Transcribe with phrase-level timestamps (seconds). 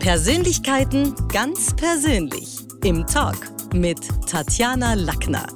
[0.00, 3.36] Persönlichkeiten ganz persönlich im Talk
[3.72, 3.98] mit
[4.28, 5.46] Tatjana Lackner.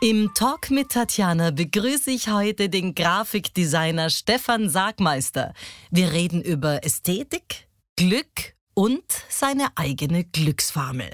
[0.00, 5.52] Im Talk mit Tatjana begrüße ich heute den Grafikdesigner Stefan Sargmeister.
[5.90, 11.10] Wir reden über Ästhetik, Glück und seine eigene Glücksformel.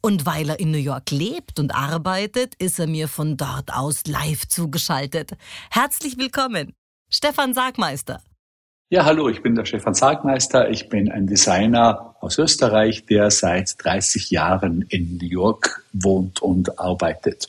[0.00, 4.06] Und weil er in New York lebt und arbeitet, ist er mir von dort aus
[4.06, 5.32] live zugeschaltet.
[5.70, 6.72] Herzlich willkommen,
[7.08, 8.22] Stefan Sargmeister.
[8.92, 10.68] Ja, hallo, ich bin der Stefan Sargmeister.
[10.68, 16.76] Ich bin ein Designer aus Österreich, der seit 30 Jahren in New York wohnt und
[16.80, 17.46] arbeitet.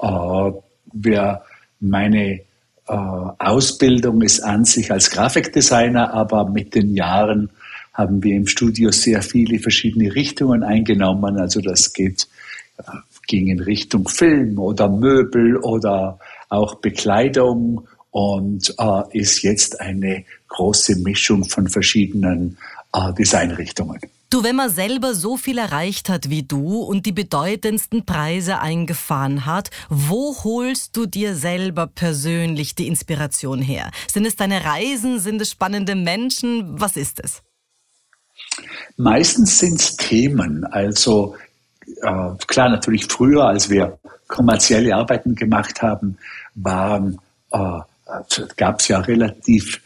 [0.00, 0.50] Äh,
[0.92, 1.44] wer
[1.78, 2.42] meine äh,
[2.88, 7.50] Ausbildung ist an sich als Grafikdesigner, aber mit den Jahren
[7.92, 11.38] haben wir im Studio sehr viele verschiedene Richtungen eingenommen.
[11.38, 12.26] Also das geht,
[12.78, 12.82] äh,
[13.28, 20.96] ging in Richtung Film oder Möbel oder auch Bekleidung und äh, ist jetzt eine große
[20.96, 22.58] Mischung von verschiedenen
[22.92, 24.00] äh, Designrichtungen.
[24.30, 29.44] Du, wenn man selber so viel erreicht hat wie du und die bedeutendsten Preise eingefahren
[29.44, 33.90] hat, wo holst du dir selber persönlich die Inspiration her?
[34.08, 35.18] Sind es deine Reisen?
[35.18, 36.80] Sind es spannende Menschen?
[36.80, 37.42] Was ist es?
[38.96, 40.64] Meistens sind es Themen.
[40.64, 41.34] Also
[42.02, 46.18] äh, klar, natürlich früher, als wir kommerzielle Arbeiten gemacht haben,
[46.54, 47.18] waren,
[47.50, 47.80] äh,
[48.56, 49.80] gab es ja relativ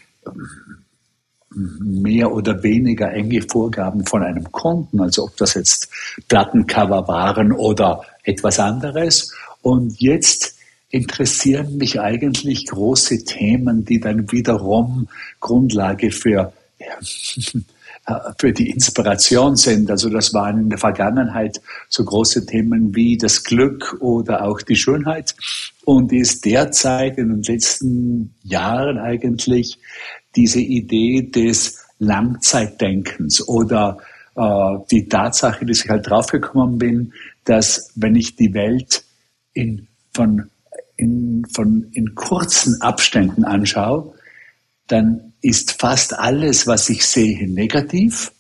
[1.56, 5.88] mehr oder weniger enge Vorgaben von einem Kunden, also ob das jetzt
[6.28, 9.32] Plattencover waren oder etwas anderes.
[9.62, 10.56] Und jetzt
[10.90, 15.08] interessieren mich eigentlich große Themen, die dann wiederum
[15.40, 16.52] Grundlage für,
[18.38, 19.90] für die Inspiration sind.
[19.90, 24.76] Also das waren in der Vergangenheit so große Themen wie das Glück oder auch die
[24.76, 25.34] Schönheit
[25.84, 29.78] und ist derzeit in den letzten Jahren eigentlich
[30.36, 33.98] diese Idee des Langzeitdenkens oder
[34.36, 37.12] äh, die Tatsache, dass ich halt draufgekommen bin,
[37.44, 39.04] dass wenn ich die Welt
[39.54, 40.50] in, von,
[40.96, 44.12] in, von, in kurzen Abständen anschaue,
[44.88, 48.32] dann ist fast alles, was ich sehe, negativ.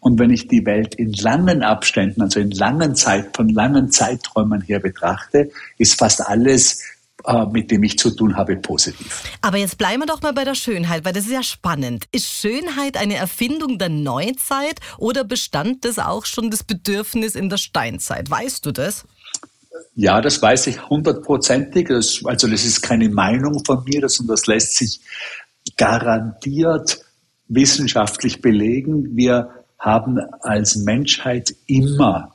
[0.00, 4.60] Und wenn ich die Welt in langen Abständen, also in langen Zeit, von langen Zeiträumen
[4.62, 6.82] her betrachte, ist fast alles
[7.24, 9.22] äh, mit dem ich zu tun habe, positiv.
[9.40, 12.06] Aber jetzt bleiben wir doch mal bei der Schönheit, weil das ist ja spannend.
[12.12, 17.56] Ist Schönheit eine Erfindung der Neuzeit oder bestand das auch schon das Bedürfnis in der
[17.56, 18.30] Steinzeit?
[18.30, 19.04] Weißt du das?
[19.94, 21.90] Ja, das weiß ich hundertprozentig.
[21.90, 25.00] Also das ist keine Meinung von mir, und das lässt sich
[25.76, 27.00] garantiert
[27.48, 29.16] wissenschaftlich belegen.
[29.16, 32.34] Wir haben als Menschheit immer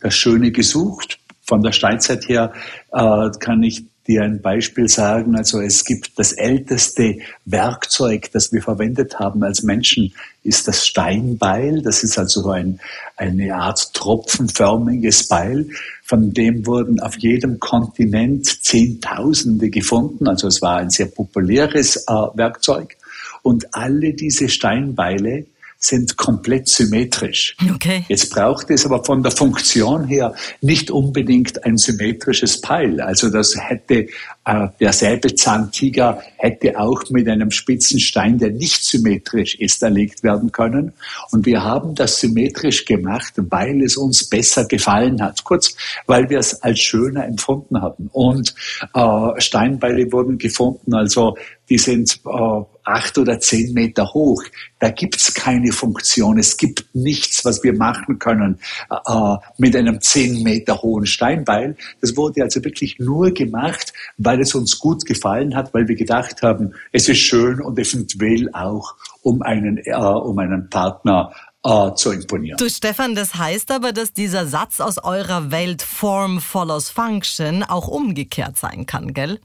[0.00, 1.18] das Schöne gesucht.
[1.42, 2.52] Von der Steinzeit her
[2.92, 5.36] äh, kann ich dir ein Beispiel sagen.
[5.36, 10.12] Also es gibt das älteste Werkzeug, das wir verwendet haben als Menschen,
[10.42, 11.80] ist das Steinbeil.
[11.82, 12.80] Das ist also ein,
[13.16, 15.66] eine Art tropfenförmiges Beil.
[16.02, 20.26] Von dem wurden auf jedem Kontinent Zehntausende gefunden.
[20.26, 22.96] Also es war ein sehr populäres äh, Werkzeug.
[23.42, 25.46] Und alle diese Steinbeile
[25.82, 27.56] sind komplett symmetrisch.
[27.74, 28.04] Okay.
[28.08, 33.00] Jetzt braucht es aber von der Funktion her nicht unbedingt ein symmetrisches Peil.
[33.00, 34.06] Also das hätte
[34.44, 40.52] äh, der Säbelzahntiger hätte auch mit einem spitzen Stein, der nicht symmetrisch ist, erlegt werden
[40.52, 40.92] können.
[41.30, 45.44] Und wir haben das symmetrisch gemacht, weil es uns besser gefallen hat.
[45.44, 45.74] Kurz,
[46.06, 48.10] weil wir es als schöner empfunden hatten.
[48.12, 48.54] Und
[48.94, 51.36] äh, Steinbeile wurden gefunden, also
[51.70, 54.42] die sind äh, acht oder zehn Meter hoch.
[54.78, 56.38] Da gibt's keine Funktion.
[56.38, 58.58] Es gibt nichts, was wir machen können
[58.90, 61.76] äh, mit einem zehn Meter hohen Steinbeil.
[62.00, 66.42] Das wurde also wirklich nur gemacht, weil es uns gut gefallen hat, weil wir gedacht
[66.42, 71.32] haben, es ist schön und eventuell auch um einen, äh, um einen Partner
[71.62, 72.56] äh, zu imponieren.
[72.58, 77.88] Du Stefan, das heißt aber, dass dieser Satz aus eurer Welt Form follows Function auch
[77.88, 79.40] umgekehrt sein kann, gell?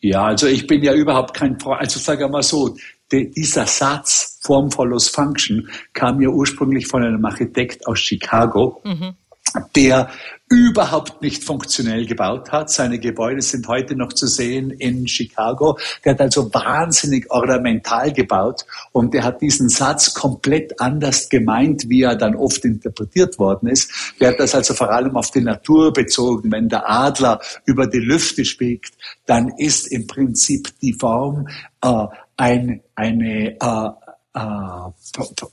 [0.00, 2.76] Ja, also ich bin ja überhaupt kein, also sage mal so,
[3.12, 8.80] dieser Satz Form follows Function kam ja ursprünglich von einem Architekt aus Chicago.
[8.84, 9.14] Mhm
[9.76, 10.10] der
[10.50, 12.70] überhaupt nicht funktionell gebaut hat.
[12.70, 15.78] Seine Gebäude sind heute noch zu sehen in Chicago.
[16.04, 22.02] Der hat also wahnsinnig ornamental gebaut und der hat diesen Satz komplett anders gemeint, wie
[22.02, 23.92] er dann oft interpretiert worden ist.
[24.18, 26.50] Der hat das also vor allem auf die Natur bezogen.
[26.50, 28.86] Wenn der Adler über die Lüfte spielt,
[29.26, 31.46] dann ist im Prinzip die Form
[31.80, 32.06] äh,
[32.36, 33.90] ein, eine, äh,
[34.32, 34.40] äh,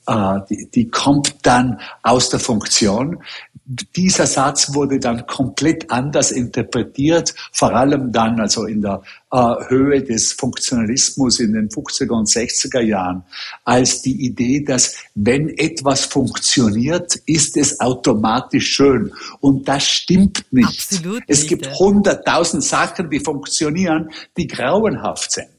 [0.06, 3.24] äh, die, die kommt dann aus der Funktion.
[3.68, 10.02] Dieser Satz wurde dann komplett anders interpretiert, vor allem dann also in der äh, Höhe
[10.02, 13.24] des Funktionalismus in den 50er und 60er Jahren,
[13.66, 19.12] als die Idee, dass wenn etwas funktioniert, ist es automatisch schön.
[19.42, 20.68] Und das stimmt nicht.
[20.68, 25.50] Absolut es nicht, gibt hunderttausend Sachen, die funktionieren, die grauenhaft sind.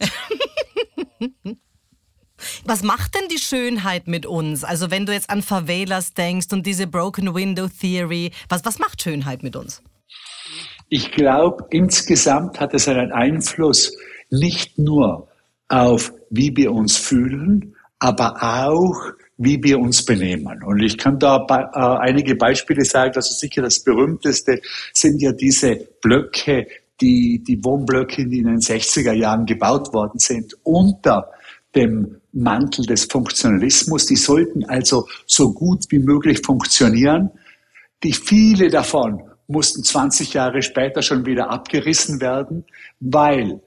[2.65, 4.65] Was macht denn die Schönheit mit uns?
[4.65, 9.03] Also wenn du jetzt an Favelas denkst und diese Broken Window Theory, was, was macht
[9.03, 9.83] Schönheit mit uns?
[10.89, 13.97] Ich glaube, insgesamt hat es einen Einfluss
[14.31, 15.29] nicht nur
[15.69, 20.63] auf, wie wir uns fühlen, aber auch, wie wir uns benehmen.
[20.65, 23.13] Und ich kann da äh, einige Beispiele sagen.
[23.15, 24.61] Also sicher das berühmteste
[24.93, 26.67] sind ja diese Blöcke,
[27.01, 31.31] die, die Wohnblöcke, die in den 60er Jahren gebaut worden sind, unter
[31.75, 34.07] dem Mantel des Funktionalismus.
[34.07, 37.31] Die sollten also so gut wie möglich funktionieren.
[38.03, 42.65] Die viele davon mussten 20 Jahre später schon wieder abgerissen werden,
[43.01, 43.61] weil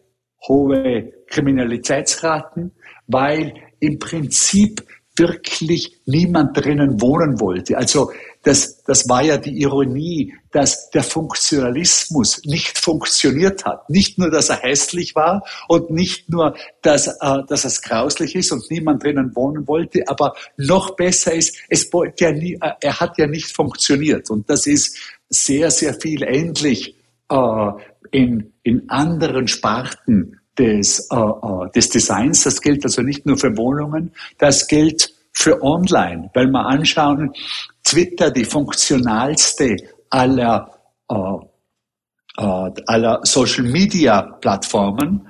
[0.48, 2.72] hohe Kriminalitätsraten,
[3.08, 4.86] weil im Prinzip
[5.16, 7.78] wirklich niemand drinnen wohnen wollte.
[7.78, 8.12] Also
[8.44, 13.90] das, das war ja die Ironie, dass der Funktionalismus nicht funktioniert hat.
[13.90, 18.52] Nicht nur, dass er hässlich war und nicht nur, dass, äh, dass es grauslich ist
[18.52, 23.00] und niemand drinnen wohnen wollte, aber noch besser ist, es wollte ja nie, äh, er
[23.00, 24.30] hat ja nicht funktioniert.
[24.30, 24.98] Und das ist
[25.30, 26.96] sehr, sehr viel ähnlich
[27.30, 27.72] äh,
[28.12, 32.44] in, in anderen Sparten des, äh, äh des Designs.
[32.44, 37.34] Das gilt also nicht nur für Wohnungen, das gilt für online, weil wir anschauen,
[37.84, 39.76] Twitter die funktionalste
[40.10, 40.72] aller,
[41.10, 41.16] äh,
[42.38, 45.28] äh, aller Social Media Plattformen,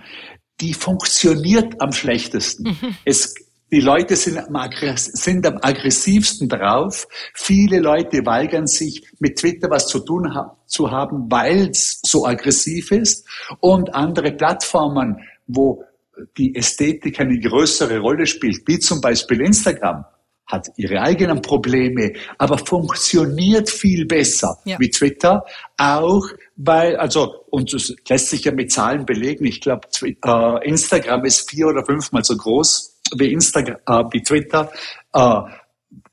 [0.59, 2.63] die funktioniert am schlechtesten.
[2.69, 2.95] Mhm.
[3.05, 3.33] Es,
[3.71, 7.07] die Leute sind am, sind am aggressivsten drauf.
[7.33, 12.25] Viele Leute weigern sich, mit Twitter was zu tun ha zu haben, weil es so
[12.25, 13.25] aggressiv ist.
[13.59, 15.83] Und andere Plattformen, wo
[16.37, 20.05] die Ästhetik eine größere Rolle spielt, wie zum Beispiel Instagram,
[20.51, 24.77] hat ihre eigenen Probleme, aber funktioniert viel besser ja.
[24.79, 25.45] wie Twitter,
[25.77, 26.27] auch
[26.57, 31.49] weil, also, und das lässt sich ja mit Zahlen belegen, ich glaube, äh, Instagram ist
[31.49, 34.71] vier oder fünfmal so groß wie, Instagram, äh, wie Twitter,
[35.13, 35.41] äh,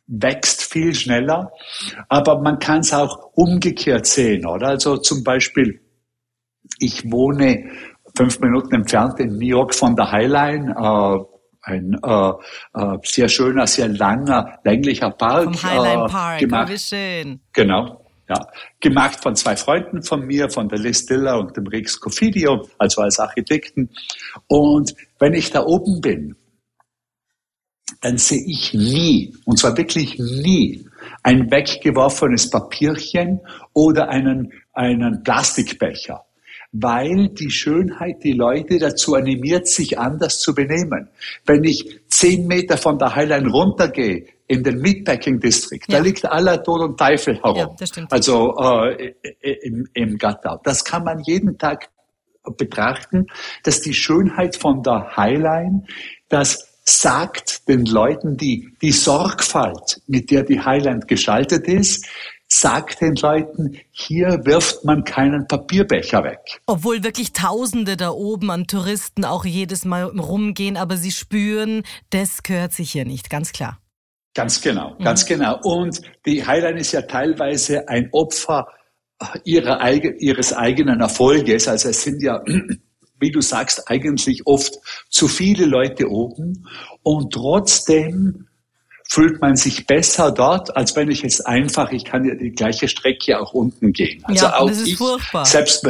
[0.06, 1.52] wächst viel schneller,
[2.08, 4.68] aber man kann es auch umgekehrt sehen, oder?
[4.68, 5.80] Also zum Beispiel,
[6.78, 7.70] ich wohne
[8.16, 11.37] fünf Minuten entfernt in New York von der Highline, äh,
[11.68, 12.30] ein äh,
[12.74, 15.44] äh, sehr schöner, sehr langer, länglicher Park.
[15.44, 16.72] Vom Highline äh, Park, gemacht.
[16.72, 17.40] wie schön.
[17.52, 18.46] Genau, ja.
[18.80, 23.02] Gemacht von zwei Freunden von mir, von der Liz Diller und dem Rex Cofidio, also
[23.02, 23.90] als Architekten.
[24.46, 26.36] Und wenn ich da oben bin,
[28.00, 30.86] dann sehe ich nie, und zwar wirklich nie,
[31.22, 33.40] ein weggeworfenes Papierchen
[33.72, 36.24] oder einen, einen Plastikbecher
[36.80, 41.08] weil die Schönheit die Leute dazu animiert, sich anders zu benehmen.
[41.44, 45.98] Wenn ich zehn Meter von der Highline runtergehe, in den Meatpacking District, ja.
[45.98, 47.56] da liegt aller Tod und Teufel herum.
[47.56, 48.10] Ja, das stimmt.
[48.10, 49.14] Also äh,
[49.62, 50.58] im, im Gattau.
[50.64, 51.90] Das kann man jeden Tag
[52.56, 53.26] betrachten,
[53.62, 55.84] dass die Schönheit von der Highline,
[56.30, 62.06] das sagt den Leuten die, die Sorgfalt, mit der die Highline gestaltet ist,
[62.48, 66.60] sagt den Leuten, hier wirft man keinen Papierbecher weg.
[66.66, 72.42] Obwohl wirklich Tausende da oben an Touristen auch jedes Mal rumgehen, aber sie spüren, das
[72.42, 73.78] gehört sich hier nicht, ganz klar.
[74.34, 75.04] Ganz genau, mhm.
[75.04, 75.58] ganz genau.
[75.62, 78.66] Und die Highline ist ja teilweise ein Opfer
[79.44, 81.68] ihrer, ihres eigenen Erfolges.
[81.68, 82.42] Also es sind ja,
[83.20, 84.78] wie du sagst, eigentlich oft
[85.10, 86.66] zu viele Leute oben.
[87.02, 88.46] Und trotzdem
[89.08, 92.88] fühlt man sich besser dort, als wenn ich jetzt einfach, ich kann ja die gleiche
[92.88, 94.22] Strecke auch unten gehen.
[94.24, 95.46] Also ja, auch das ist ich furchtbar.
[95.46, 95.88] Selbst,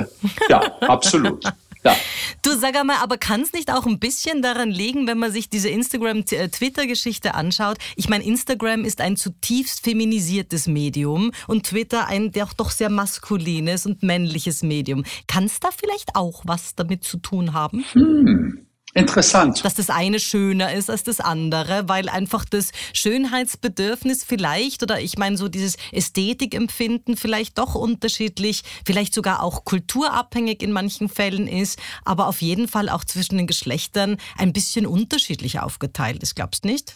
[0.49, 1.45] ja, absolut.
[1.85, 1.97] Ja.
[2.43, 5.49] Du sag einmal, aber kann es nicht auch ein bisschen daran liegen, wenn man sich
[5.49, 7.79] diese Instagram-Twitter-Geschichte anschaut?
[7.97, 14.03] Ich meine, Instagram ist ein zutiefst feminisiertes Medium und Twitter ein doch sehr maskulines und
[14.03, 15.05] männliches Medium.
[15.27, 17.85] Kann es da vielleicht auch was damit zu tun haben?
[17.93, 18.68] Hm.
[18.95, 19.65] Interessant.
[19.65, 25.19] Dass das eine schöner ist als das andere, weil einfach das Schönheitsbedürfnis vielleicht oder ich
[25.19, 31.79] meine so dieses Ästhetikempfinden vielleicht doch unterschiedlich, vielleicht sogar auch kulturabhängig in manchen Fällen ist,
[32.05, 36.69] aber auf jeden Fall auch zwischen den Geschlechtern ein bisschen unterschiedlich aufgeteilt ist, glaubst du
[36.69, 36.95] nicht?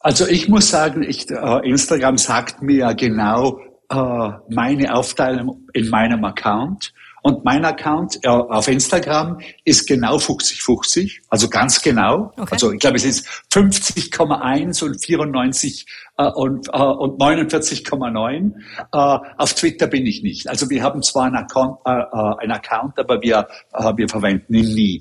[0.00, 5.88] Also ich muss sagen, ich, äh, Instagram sagt mir ja genau äh, meine Aufteilung in
[5.88, 6.92] meinem Account.
[7.26, 12.30] Und mein Account äh, auf Instagram ist genau 50-50, also ganz genau.
[12.36, 12.46] Okay.
[12.52, 15.86] Also ich glaube, es ist 50,1 und 94
[16.18, 18.52] äh, und, äh, und 49,9.
[18.92, 20.48] Äh, auf Twitter bin ich nicht.
[20.48, 23.48] Also wir haben zwar einen Account, äh, äh einen Account aber wir,
[23.96, 25.00] wir verwenden ihn nie.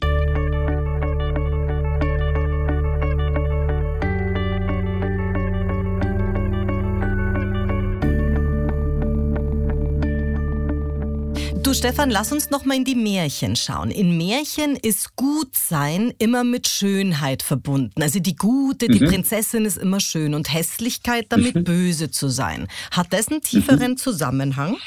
[11.75, 13.91] Stefan, lass uns noch mal in die Märchen schauen.
[13.91, 18.01] In Märchen ist Gutsein immer mit Schönheit verbunden.
[18.01, 19.09] Also die Gute, die mhm.
[19.09, 21.63] Prinzessin ist immer schön und Hässlichkeit damit mhm.
[21.65, 22.69] böse zu sein.
[22.91, 23.97] Hat das einen tieferen mhm.
[23.97, 24.77] Zusammenhang?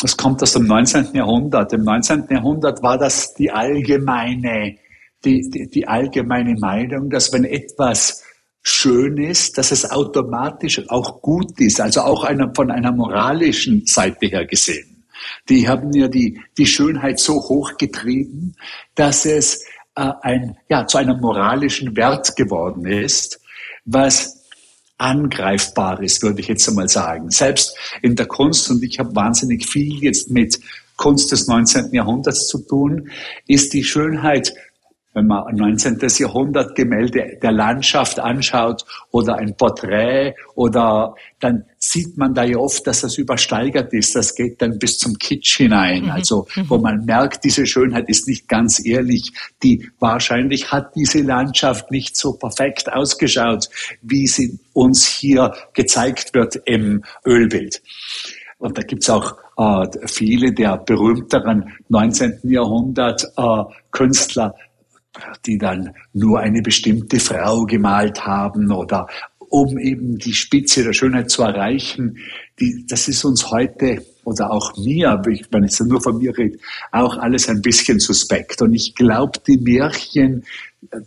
[0.00, 1.08] Das kommt aus dem 19.
[1.12, 1.72] Jahrhundert.
[1.72, 2.24] Im 19.
[2.30, 4.76] Jahrhundert war das die allgemeine,
[5.24, 8.22] die, die, die allgemeine Meinung, dass wenn etwas
[8.62, 14.26] schön ist, dass es automatisch auch gut ist, also auch einer, von einer moralischen Seite
[14.26, 14.89] her gesehen.
[15.48, 18.56] Die haben ja die, die Schönheit so hochgetrieben,
[18.94, 23.40] dass es äh, ein, ja, zu einem moralischen Wert geworden ist,
[23.84, 24.40] was
[24.98, 27.30] angreifbar ist, würde ich jetzt einmal sagen.
[27.30, 30.60] Selbst in der Kunst, und ich habe wahnsinnig viel jetzt mit
[30.96, 31.92] Kunst des 19.
[31.94, 33.10] Jahrhunderts zu tun,
[33.46, 34.52] ist die Schönheit
[35.12, 35.98] wenn man ein 19.
[36.18, 42.86] Jahrhundert Gemälde der Landschaft anschaut oder ein Porträt oder dann sieht man da ja oft,
[42.86, 44.14] dass das übersteigert ist.
[44.14, 46.04] Das geht dann bis zum Kitsch hinein.
[46.04, 46.10] Mhm.
[46.10, 49.32] Also, wo man merkt, diese Schönheit ist nicht ganz ehrlich.
[49.62, 53.68] Die wahrscheinlich hat diese Landschaft nicht so perfekt ausgeschaut,
[54.02, 57.82] wie sie uns hier gezeigt wird im Ölbild.
[58.58, 62.40] Und da gibt's auch äh, viele der berühmteren 19.
[62.44, 64.54] Jahrhundert äh, Künstler,
[65.46, 69.06] die dann nur eine bestimmte Frau gemalt haben oder
[69.50, 72.18] um eben die Spitze der Schönheit zu erreichen,
[72.60, 76.58] die, das ist uns heute oder auch mir, wenn ich nur von mir rede,
[76.92, 78.62] auch alles ein bisschen suspekt.
[78.62, 80.44] Und ich glaube, die Märchen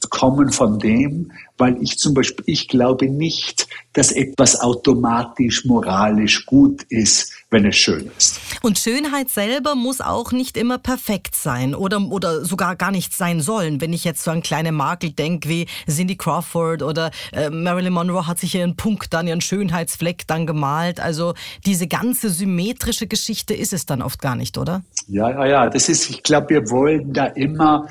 [0.09, 6.83] kommen von dem, weil ich zum Beispiel, ich glaube nicht, dass etwas automatisch moralisch gut
[6.89, 8.41] ist, wenn es schön ist.
[8.61, 13.39] Und Schönheit selber muss auch nicht immer perfekt sein oder, oder sogar gar nicht sein
[13.39, 13.79] sollen.
[13.79, 18.27] Wenn ich jetzt so an kleine Makel denke wie Cindy Crawford oder äh, Marilyn Monroe
[18.27, 20.99] hat sich ihren Punkt dann, ihren Schönheitsfleck dann gemalt.
[20.99, 21.33] Also
[21.65, 24.83] diese ganze symmetrische Geschichte ist es dann oft gar nicht, oder?
[25.07, 25.69] Ja, ja, ja.
[25.69, 27.87] Das ist, ich glaube, wir wollen da immer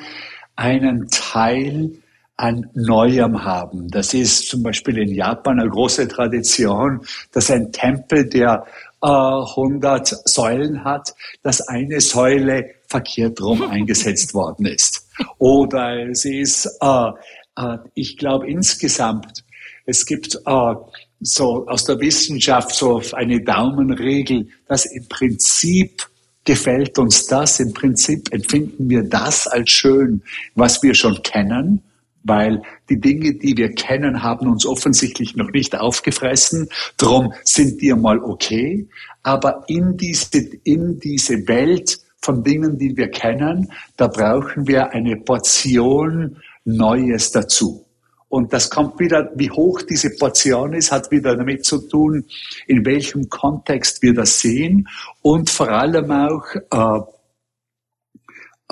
[0.57, 1.93] einen Teil
[2.37, 3.89] an Neuem haben.
[3.89, 7.01] Das ist zum Beispiel in Japan eine große Tradition,
[7.33, 8.67] dass ein Tempel, der
[9.03, 15.09] 100 Säulen hat, dass eine Säule verkehrt rum eingesetzt worden ist.
[15.39, 17.11] Oder es ist, äh,
[17.57, 19.45] äh, ich glaube insgesamt,
[19.85, 20.75] es gibt äh,
[21.21, 26.09] so aus der Wissenschaft so eine Daumenregel, dass im Prinzip
[26.45, 30.23] gefällt uns das, im Prinzip empfinden wir das als schön,
[30.55, 31.83] was wir schon kennen,
[32.25, 36.69] weil die Dinge, die wir kennen, haben uns offensichtlich noch nicht aufgefressen.
[36.97, 38.89] Drum sind die mal okay.
[39.23, 45.17] Aber in diese, in diese Welt von Dingen, die wir kennen, da brauchen wir eine
[45.17, 47.85] Portion Neues dazu.
[48.29, 52.25] Und das kommt wieder, wie hoch diese Portion ist, hat wieder damit zu tun,
[52.67, 54.89] in welchem Kontext wir das sehen
[55.21, 57.01] und vor allem auch, äh,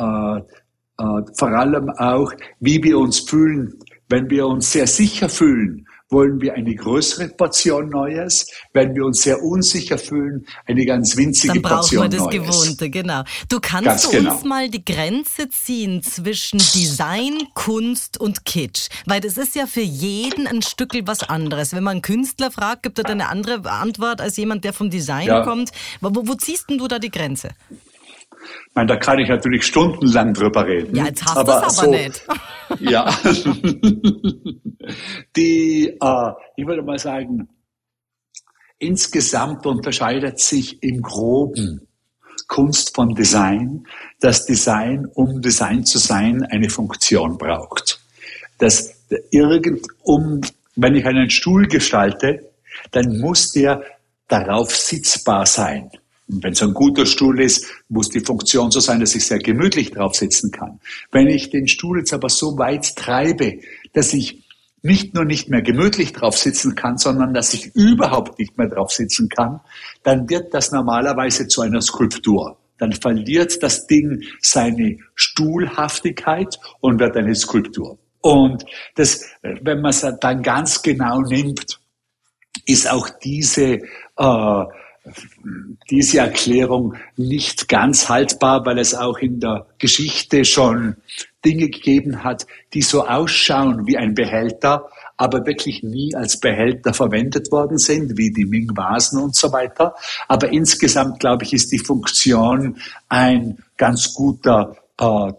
[0.03, 0.43] äh,
[1.37, 3.75] vor allem auch, wie wir uns fühlen.
[4.09, 8.47] Wenn wir uns sehr sicher fühlen, wollen wir eine größere Portion Neues.
[8.73, 12.11] Wenn wir uns sehr unsicher fühlen, eine ganz winzige Portion Neues.
[12.11, 12.65] Dann brauchen wir das Neues.
[12.65, 13.23] Gewohnte, genau.
[13.49, 14.35] Du kannst genau.
[14.35, 18.89] uns mal die Grenze ziehen zwischen Design, Kunst und Kitsch.
[19.07, 21.73] Weil das ist ja für jeden ein Stückel was anderes.
[21.73, 25.29] Wenn man einen Künstler fragt, gibt er eine andere Antwort als jemand, der vom Design
[25.29, 25.43] ja.
[25.43, 25.71] kommt.
[26.01, 27.51] Wo, wo ziehst denn du da die Grenze?
[28.69, 30.97] Ich meine, da kann ich natürlich stundenlang drüber reden.
[30.97, 32.27] Ja, jetzt hast du es aber so, nicht.
[32.81, 33.15] ja.
[35.37, 37.49] Die, äh, ich würde mal sagen,
[38.79, 41.87] insgesamt unterscheidet sich im Groben
[42.51, 43.87] Kunst von Design,
[44.19, 48.01] dass Design, um Design zu sein, eine Funktion braucht.
[48.59, 50.41] Dass irgend, um,
[50.75, 52.51] wenn ich einen Stuhl gestalte,
[52.91, 53.85] dann muss der
[54.27, 55.91] darauf sitzbar sein.
[56.43, 59.91] Wenn es ein guter Stuhl ist, muss die Funktion so sein, dass ich sehr gemütlich
[59.91, 60.81] drauf sitzen kann.
[61.11, 63.59] Wenn ich den Stuhl jetzt aber so weit treibe,
[63.93, 64.45] dass ich
[64.83, 68.93] nicht nur nicht mehr gemütlich drauf sitzen kann, sondern dass ich überhaupt nicht mehr drauf
[68.93, 69.61] sitzen kann,
[70.03, 72.57] dann wird das normalerweise zu einer Skulptur.
[72.79, 77.99] Dann verliert das Ding seine Stuhlhaftigkeit und wird eine Skulptur.
[78.23, 81.79] Und das, wenn man es dann ganz genau nimmt,
[82.67, 83.81] ist auch diese
[84.17, 84.65] äh,
[85.91, 90.97] diese Erklärung nicht ganz haltbar, weil es auch in der Geschichte schon
[91.45, 97.51] Dinge gegeben hat, die so ausschauen wie ein Behälter, aber wirklich nie als Behälter verwendet
[97.51, 99.95] worden sind, wie die Ming-Vasen und so weiter.
[100.29, 102.77] Aber insgesamt, glaube ich, ist die Funktion
[103.09, 105.33] ein ganz guter äh,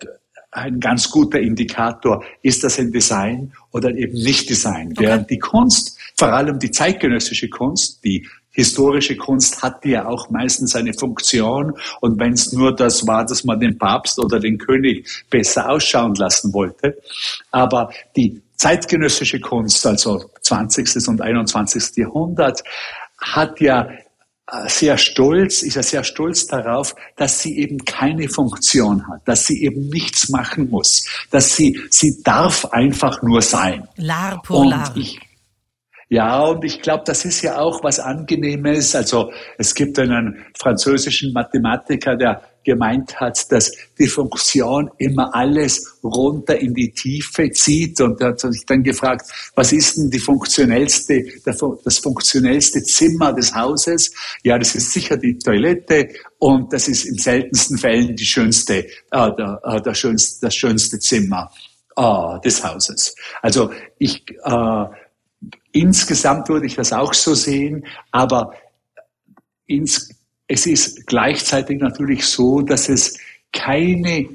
[0.53, 4.91] ein ganz guter Indikator, ist das ein Design oder eben nicht Design.
[4.91, 5.05] Okay.
[5.05, 10.75] Während die Kunst, vor allem die zeitgenössische Kunst, die historische Kunst hat ja auch meistens
[10.75, 11.73] eine Funktion.
[12.01, 16.15] Und wenn es nur das war, dass man den Papst oder den König besser ausschauen
[16.15, 16.97] lassen wollte.
[17.51, 21.07] Aber die zeitgenössische Kunst, also 20.
[21.07, 21.95] und 21.
[21.95, 22.61] Jahrhundert,
[23.19, 23.89] hat ja
[24.51, 29.47] äh, sehr stolz, ist ja sehr stolz darauf, dass sie eben keine Funktion hat, dass
[29.47, 33.87] sie eben nichts machen muss, dass sie, sie darf einfach nur sein.
[33.95, 34.91] Lar pour lar.
[34.95, 35.19] Ich,
[36.11, 38.93] ja, und ich glaube, das ist ja auch was Angenehmes.
[38.95, 46.59] Also es gibt einen französischen Mathematiker, der gemeint hat, dass die Funktion immer alles runter
[46.59, 48.01] in die Tiefe zieht.
[48.01, 53.55] Und er hat sich dann gefragt, was ist denn die funktionellste, das funktionellste Zimmer des
[53.55, 54.13] Hauses?
[54.43, 58.87] Ja, das ist sicher die Toilette und das ist in seltensten Fällen die schönste, äh,
[59.11, 61.49] der, äh, der schönste, das schönste Zimmer
[61.95, 63.15] äh, des Hauses.
[63.41, 64.85] Also ich, äh,
[65.71, 68.53] Insgesamt würde ich das auch so sehen, aber
[69.67, 70.13] ins,
[70.47, 73.17] es ist gleichzeitig natürlich so, dass es
[73.53, 74.29] keine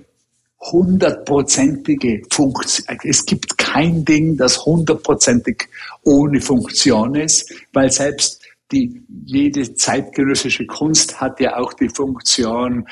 [0.60, 5.68] hundertprozentige Funktion, es gibt kein Ding, das hundertprozentig
[6.02, 12.86] ohne Funktion ist, weil selbst die, jede zeitgenössische Kunst hat ja auch die Funktion,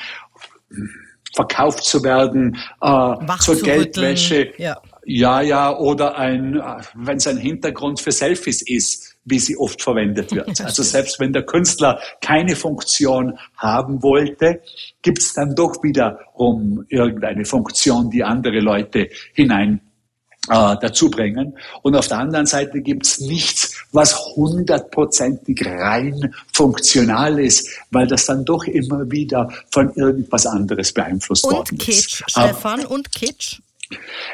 [1.35, 4.53] verkauft zu werden, äh, zur Geldwäsche.
[4.57, 4.81] Ja.
[5.05, 6.61] Ja, ja, oder ein,
[6.95, 10.59] wenn es ein Hintergrund für Selfies ist, wie sie oft verwendet wird.
[10.65, 14.61] Also selbst wenn der Künstler keine Funktion haben wollte,
[15.01, 19.81] gibt es dann doch wiederum irgendeine Funktion, die andere Leute hinein
[20.49, 21.57] äh, dazu bringen.
[21.81, 28.25] Und auf der anderen Seite gibt es nichts, was hundertprozentig rein funktional ist, weil das
[28.25, 32.31] dann doch immer wieder von irgendwas anderes beeinflusst und worden Kitsch, ist.
[32.31, 33.59] Stefan, und Kitsch?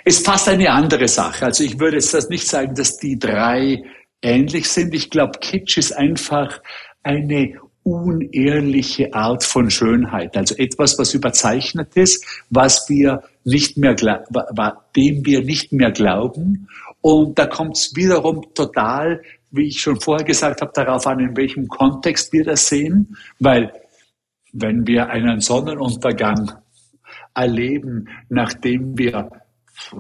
[0.05, 1.46] Ist fast eine andere Sache.
[1.46, 3.84] Also ich würde jetzt das nicht sagen, dass die drei
[4.22, 4.93] ähnlich sind.
[4.93, 6.62] Ich glaube, Kitsch ist einfach
[7.03, 10.37] eine unehrliche Art von Schönheit.
[10.37, 16.68] Also etwas, was überzeichnet ist, was wir nicht mehr, dem wir nicht mehr glauben.
[17.01, 21.35] Und da kommt es wiederum total, wie ich schon vorher gesagt habe, darauf an, in
[21.35, 23.18] welchem Kontext wir das sehen.
[23.40, 23.74] Weil
[24.53, 26.51] wenn wir einen Sonnenuntergang
[27.33, 29.29] erleben, nachdem wir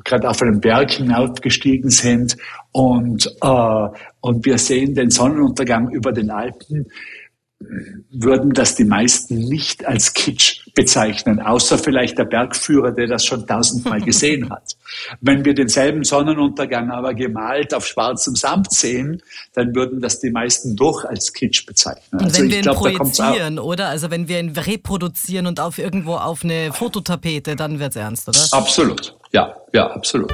[0.03, 2.37] gerade auf einem Berg hinaufgestiegen sind.
[2.71, 3.87] Und, äh,
[4.21, 6.87] und wir sehen den Sonnenuntergang über den Alpen,
[8.09, 13.45] würden das die meisten nicht als Kitsch bezeichnen, außer vielleicht der Bergführer, der das schon
[13.45, 14.75] tausendmal gesehen hat.
[15.21, 19.21] Wenn wir denselben Sonnenuntergang aber gemalt auf schwarzem Samt sehen,
[19.53, 22.19] dann würden das die meisten doch als Kitsch bezeichnen.
[22.19, 23.87] Und also wenn wir ihn glaub, projizieren, oder?
[23.87, 28.39] Also wenn wir ihn reproduzieren und auf irgendwo auf eine Fototapete, dann wird's ernst, oder?
[28.51, 29.15] Absolut.
[29.31, 30.31] Ja, ja, absolut.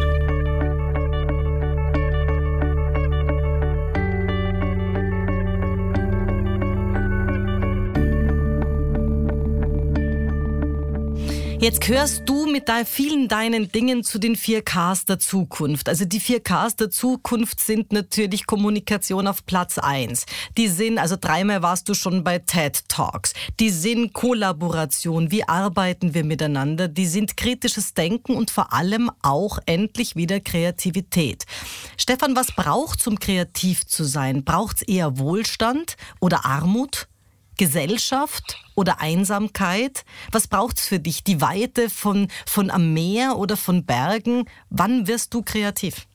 [11.59, 15.89] Jetzt gehörst du mit deinen vielen deinen Dingen zu den 4Ks der Zukunft.
[15.89, 20.27] Also die 4Ks der Zukunft sind natürlich Kommunikation auf Platz 1.
[20.55, 23.33] Die sind, also dreimal warst du schon bei TED Talks.
[23.59, 25.31] Die sind Kollaboration.
[25.31, 26.87] Wie arbeiten wir miteinander?
[26.87, 31.45] Die sind kritisches Denken und vor allem auch endlich wieder Kreativität.
[31.97, 34.43] Stefan, was braucht um kreativ zu sein?
[34.43, 37.07] Braucht es eher Wohlstand oder Armut?
[37.57, 40.05] Gesellschaft oder Einsamkeit?
[40.31, 41.23] Was braucht es für dich?
[41.23, 44.45] Die Weite von, von am Meer oder von Bergen?
[44.69, 46.07] Wann wirst du kreativ?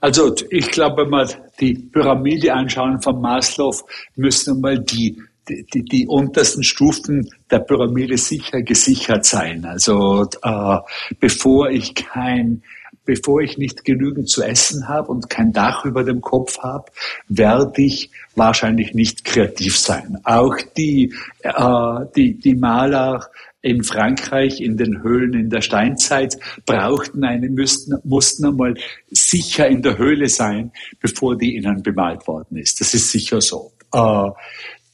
[0.00, 1.28] Also ich glaube, wenn wir
[1.60, 3.72] die Pyramide anschauen von Maslow,
[4.16, 9.64] müssen mal die, die, die untersten Stufen der Pyramide sicher gesichert sein.
[9.64, 10.78] Also äh,
[11.20, 12.62] bevor ich kein
[13.04, 16.90] bevor ich nicht genügend zu essen habe und kein Dach über dem Kopf habe,
[17.28, 20.18] werde ich wahrscheinlich nicht kreativ sein.
[20.24, 23.28] Auch die, äh, die, die Maler
[23.62, 26.36] in Frankreich in den Höhlen in der Steinzeit
[26.66, 28.74] brauchten eine, müssten, mussten einmal
[29.10, 32.80] sicher in der Höhle sein, bevor die ihnen bemalt worden ist.
[32.80, 33.72] Das ist sicher so.
[33.92, 34.30] Äh,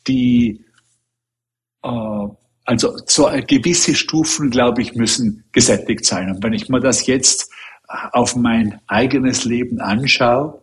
[0.06, 0.64] die,
[1.82, 2.28] äh,
[2.64, 6.30] also so gewisse Stufen, glaube ich, müssen gesättigt sein.
[6.30, 7.50] Und wenn ich mir das jetzt
[7.88, 10.62] auf mein eigenes Leben anschaue,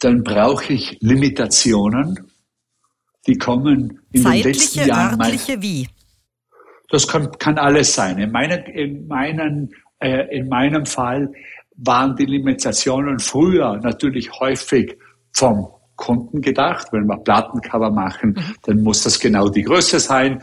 [0.00, 2.30] dann brauche ich Limitationen.
[3.26, 5.20] Die kommen in Zeitliche, den letzten Jahren.
[5.20, 5.88] Örtliche, wie?
[6.90, 8.18] Das kann, kann alles sein.
[8.18, 11.30] In, meinen, in, meinen, äh, in meinem Fall
[11.76, 14.96] waren die Limitationen früher natürlich häufig
[15.32, 16.88] vom Kunden gedacht.
[16.92, 18.54] Wenn wir Plattencover machen, mhm.
[18.62, 20.40] dann muss das genau die Größe sein.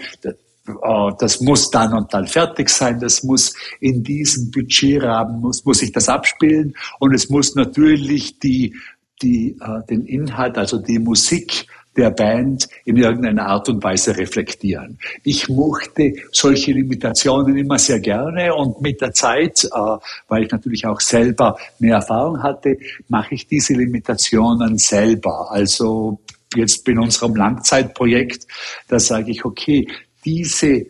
[0.68, 5.80] Äh, das muss dann und dann fertig sein, das muss in diesem Budgetrahmen, muss, muss
[5.80, 8.76] sich das abspielen und es muss natürlich die,
[9.22, 15.00] die, äh, den Inhalt, also die Musik der Band in irgendeiner Art und Weise reflektieren.
[15.24, 19.98] Ich mochte solche Limitationen immer sehr gerne und mit der Zeit, äh,
[20.28, 25.52] weil ich natürlich auch selber mehr Erfahrung hatte, mache ich diese Limitationen selber.
[25.52, 26.20] Also
[26.56, 28.48] jetzt in unserem Langzeitprojekt,
[28.88, 29.88] da sage ich, okay,
[30.26, 30.86] diese,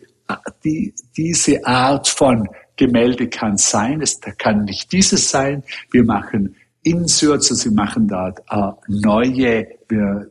[0.64, 5.62] die, diese Art von Gemälde kann sein, es kann nicht dieses sein.
[5.90, 10.30] Wir machen Inserts, also wir machen da äh, neue, wir.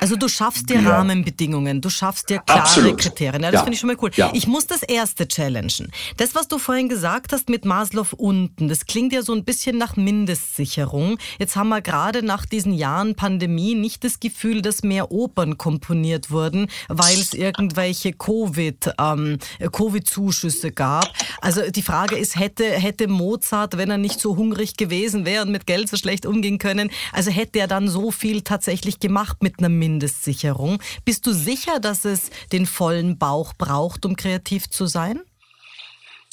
[0.00, 0.96] Also du schaffst dir ja.
[0.96, 2.98] Rahmenbedingungen, du schaffst dir klare Absolut.
[2.98, 3.42] Kriterien.
[3.42, 3.64] Ja, das ja.
[3.64, 4.10] finde ich schon mal cool.
[4.16, 4.30] Ja.
[4.32, 5.92] Ich muss das erste challengen.
[6.16, 9.78] Das, was du vorhin gesagt hast mit Maslow unten, das klingt ja so ein bisschen
[9.78, 11.18] nach Mindestsicherung.
[11.38, 16.30] Jetzt haben wir gerade nach diesen Jahren Pandemie nicht das Gefühl, dass mehr Opern komponiert
[16.30, 21.12] wurden, weil es irgendwelche Covid, ähm, Covid-Zuschüsse gab.
[21.40, 25.52] Also die Frage ist, hätte, hätte Mozart, wenn er nicht so hungrig gewesen wäre und
[25.52, 29.35] mit Geld so schlecht umgehen können, also hätte er dann so viel tatsächlich gemacht?
[29.36, 30.78] Gemacht mit einer Mindestsicherung.
[31.04, 35.20] Bist du sicher, dass es den vollen Bauch braucht, um kreativ zu sein?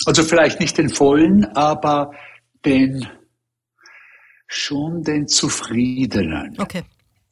[0.05, 2.11] Also vielleicht nicht den vollen, aber
[2.65, 3.07] den
[4.47, 6.55] schon den zufriedenen.
[6.59, 6.83] Okay.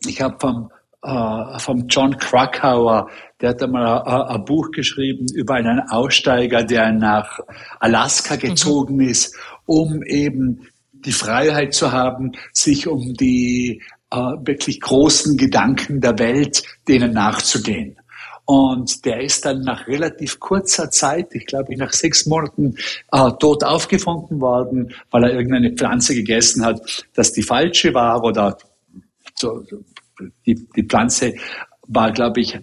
[0.05, 0.69] Ich habe vom,
[1.03, 6.91] äh, vom John Krakauer, der hat einmal ein, ein Buch geschrieben über einen Aussteiger, der
[6.91, 7.39] nach
[7.79, 8.39] Alaska mhm.
[8.39, 9.09] gezogen mhm.
[9.09, 13.81] ist, um eben die Freiheit zu haben, sich um die
[14.11, 17.97] äh, wirklich großen Gedanken der Welt, denen nachzugehen.
[18.45, 22.75] Und der ist dann nach relativ kurzer Zeit, ich glaube nach sechs Monaten,
[23.11, 28.57] äh, tot aufgefunden worden, weil er irgendeine Pflanze gegessen hat, dass die falsche war oder
[29.35, 29.63] so,
[30.45, 31.33] die, die Pflanze
[31.87, 32.59] war, glaube ich,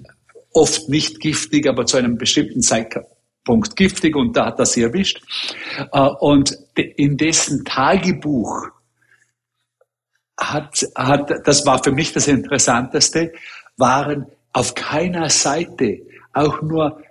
[0.52, 5.22] oft nicht giftig, aber zu einem bestimmten Zeitpunkt giftig und da hat er sie erwischt.
[5.92, 8.68] Äh, und in dessen Tagebuch
[10.38, 13.32] hat, hat, das war für mich das Interessanteste,
[13.76, 16.00] waren auf keiner Seite
[16.32, 17.02] auch nur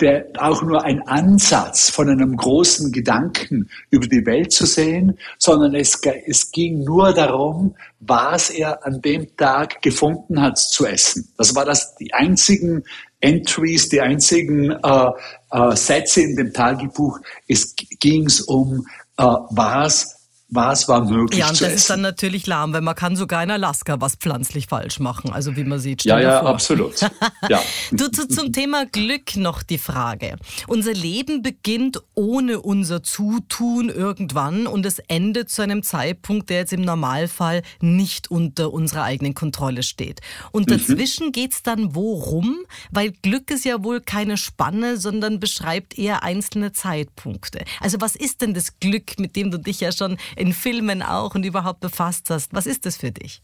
[0.00, 5.74] der, auch nur ein Ansatz von einem großen Gedanken über die Welt zu sehen, sondern
[5.74, 11.32] es, es ging nur darum, was er an dem Tag gefunden hat zu essen.
[11.36, 12.84] Das war das, die einzigen
[13.20, 15.10] Entries, die einzigen äh,
[15.50, 17.20] äh, Sätze in dem Tagebuch.
[17.46, 18.86] Es ging um,
[19.18, 21.76] äh, was was war möglich Ja, und das essen.
[21.76, 25.32] ist dann natürlich lahm, weil man kann sogar in Alaska was pflanzlich falsch machen.
[25.32, 26.04] Also wie man sieht.
[26.04, 26.50] Ja, ja, vor.
[26.50, 26.94] absolut.
[27.48, 27.60] Ja.
[27.90, 30.36] du, zu, zum Thema Glück noch die Frage.
[30.66, 36.72] Unser Leben beginnt ohne unser Zutun irgendwann und es endet zu einem Zeitpunkt, der jetzt
[36.72, 40.20] im Normalfall nicht unter unserer eigenen Kontrolle steht.
[40.52, 40.78] Und mhm.
[40.78, 41.32] dazwischen mhm.
[41.32, 42.60] geht's dann worum?
[42.90, 47.64] Weil Glück ist ja wohl keine Spanne, sondern beschreibt eher einzelne Zeitpunkte.
[47.80, 51.34] Also was ist denn das Glück, mit dem du dich ja schon in Filmen auch
[51.34, 52.52] und überhaupt befasst hast.
[52.52, 53.42] Was ist das für dich?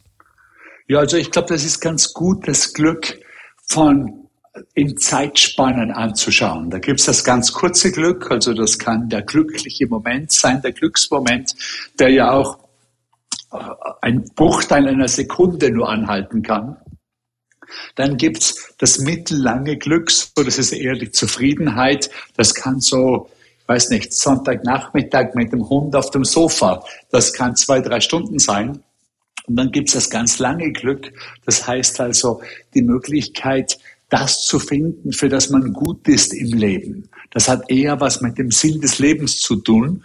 [0.89, 3.19] Ja, also ich glaube, das ist ganz gut, das Glück
[3.69, 4.29] von
[4.75, 6.71] in Zeitspannen anzuschauen.
[6.71, 10.73] Da gibt es das ganz kurze Glück, also das kann der glückliche Moment sein, der
[10.73, 11.55] Glücksmoment,
[11.99, 12.59] der ja auch
[13.53, 13.59] äh,
[14.03, 16.77] ein Bruchteil einer Sekunde nur anhalten kann.
[17.95, 22.11] Dann gibt's das mittellange Glück, so das ist eher die Zufriedenheit.
[22.37, 23.31] Das kann so
[23.71, 26.83] weiß nicht, Sonntagnachmittag mit dem Hund auf dem Sofa.
[27.13, 28.83] Das kann zwei, drei Stunden sein.
[29.47, 31.13] Und dann gibt es das ganz lange Glück.
[31.47, 32.41] Das heißt also
[32.75, 33.79] die Möglichkeit,
[34.09, 37.09] das zu finden, für das man gut ist im Leben.
[37.31, 40.03] Das hat eher was mit dem Sinn des Lebens zu tun.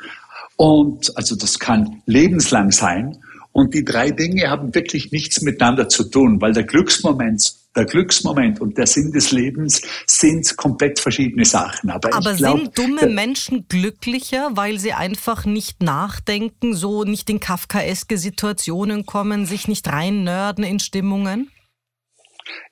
[0.58, 3.17] Und also das kann lebenslang sein.
[3.51, 8.62] Und die drei Dinge haben wirklich nichts miteinander zu tun, weil der Glücksmoment der Glücksmoment
[8.62, 11.90] und der Sinn des Lebens sind komplett verschiedene Sachen.
[11.90, 17.40] Aber, Aber glaub, sind dumme Menschen glücklicher, weil sie einfach nicht nachdenken, so nicht in
[17.40, 21.52] kafkaeske Situationen kommen, sich nicht reinnörden in Stimmungen?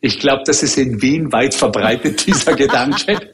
[0.02, 3.32] Ich glaube, das ist in Wien weit verbreitet, dieser Gedanke.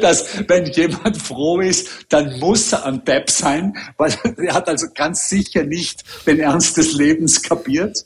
[0.00, 4.86] Dass wenn jemand froh ist, dann muss er ein Depp sein, weil er hat also
[4.94, 8.04] ganz sicher nicht den Ernst des Lebens kapiert.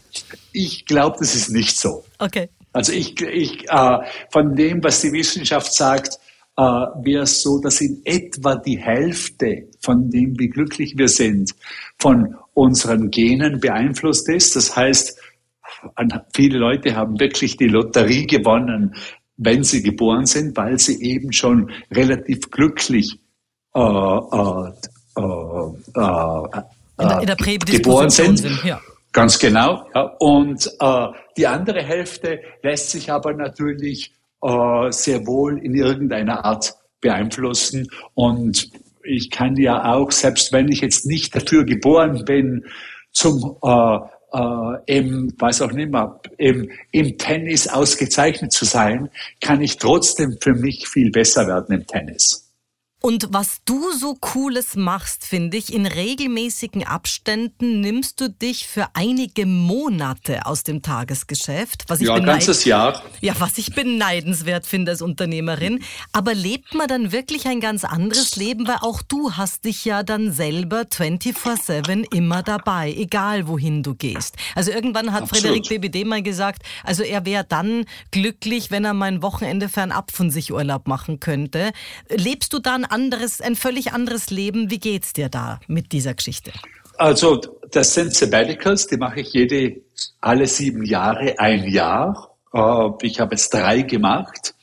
[0.60, 2.04] Ich glaube, das ist nicht so.
[2.18, 2.48] Okay.
[2.72, 3.98] Also ich, ich äh,
[4.30, 6.18] von dem, was die Wissenschaft sagt,
[6.56, 11.54] äh, wäre es so, dass in etwa die Hälfte von dem, wie glücklich wir sind,
[12.00, 14.56] von unseren Genen beeinflusst ist.
[14.56, 15.16] Das heißt,
[16.34, 18.96] viele Leute haben wirklich die Lotterie gewonnen,
[19.36, 23.20] wenn sie geboren sind, weil sie eben schon relativ glücklich
[23.76, 24.72] äh, äh,
[25.16, 26.62] äh, äh
[27.00, 28.38] in der, in der geboren sind.
[28.38, 28.80] sind ja.
[29.18, 29.84] Ganz genau.
[29.96, 30.14] Ja.
[30.20, 36.74] Und äh, die andere Hälfte lässt sich aber natürlich äh, sehr wohl in irgendeiner Art
[37.00, 37.88] beeinflussen.
[38.14, 38.70] Und
[39.02, 42.64] ich kann ja auch, selbst wenn ich jetzt nicht dafür geboren bin,
[43.10, 43.98] zum äh,
[44.32, 50.36] äh, im, weiß auch nicht mehr, im, im Tennis ausgezeichnet zu sein, kann ich trotzdem
[50.40, 52.47] für mich viel besser werden im Tennis.
[53.00, 58.88] Und was du so Cooles machst, finde ich, in regelmäßigen Abständen nimmst du dich für
[58.94, 61.84] einige Monate aus dem Tagesgeschäft.
[61.86, 63.00] Was ich ja, ein ganzes Jahr.
[63.20, 65.84] Ja, was ich beneidenswert finde als Unternehmerin.
[66.12, 68.66] Aber lebt man dann wirklich ein ganz anderes Leben?
[68.66, 74.34] Weil auch du hast dich ja dann selber 24-7 immer dabei, egal wohin du gehst.
[74.56, 75.44] Also irgendwann hat Absolut.
[75.44, 80.10] Frederik BBD mal gesagt, also er wäre dann glücklich, wenn er mal ein Wochenende fernab
[80.10, 81.70] von sich Urlaub machen könnte.
[82.08, 84.70] Lebst du dann anderes, ein völlig anderes Leben.
[84.70, 86.52] Wie geht's dir da mit dieser Geschichte?
[86.98, 89.80] Also, das sind Sabbaticals, die mache ich jede,
[90.20, 92.36] alle sieben Jahre ein Jahr.
[92.52, 94.54] Äh, ich habe jetzt drei gemacht.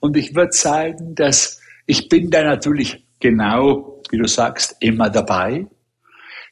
[0.00, 5.66] Und ich würde sagen, dass ich bin da natürlich genau, wie du sagst, immer dabei.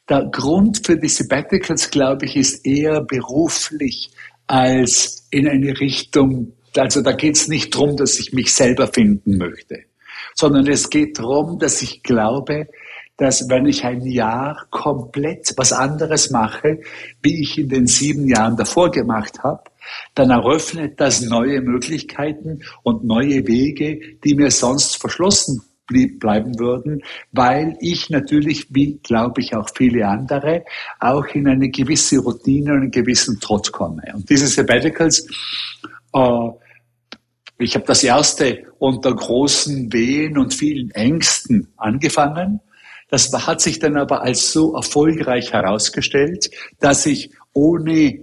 [0.09, 4.11] Der Grund für die Sabbaticals, glaube ich, ist eher beruflich
[4.47, 9.39] als in eine Richtung, also da geht es nicht darum, dass ich mich selber finden
[9.39, 9.86] möchte
[10.37, 12.69] sondern es geht darum, dass ich glaube,
[13.17, 16.81] dass wenn ich ein Jahr komplett was anderes mache,
[17.23, 19.63] wie ich in den sieben Jahren davor gemacht habe,
[20.15, 25.63] dann eröffnet das neue Möglichkeiten und neue Wege, die mir sonst verschlossen
[26.19, 30.65] bleiben würden, weil ich natürlich, wie glaube ich auch viele andere,
[30.99, 34.03] auch in eine gewisse Routine und einen gewissen Trott komme.
[34.13, 35.29] Und diese Sabbaticals
[36.13, 36.49] äh,
[37.59, 42.61] ich habe das erste unter großen Wehen und vielen Ängsten angefangen.
[43.09, 48.21] Das hat sich dann aber als so erfolgreich herausgestellt, dass ich ohne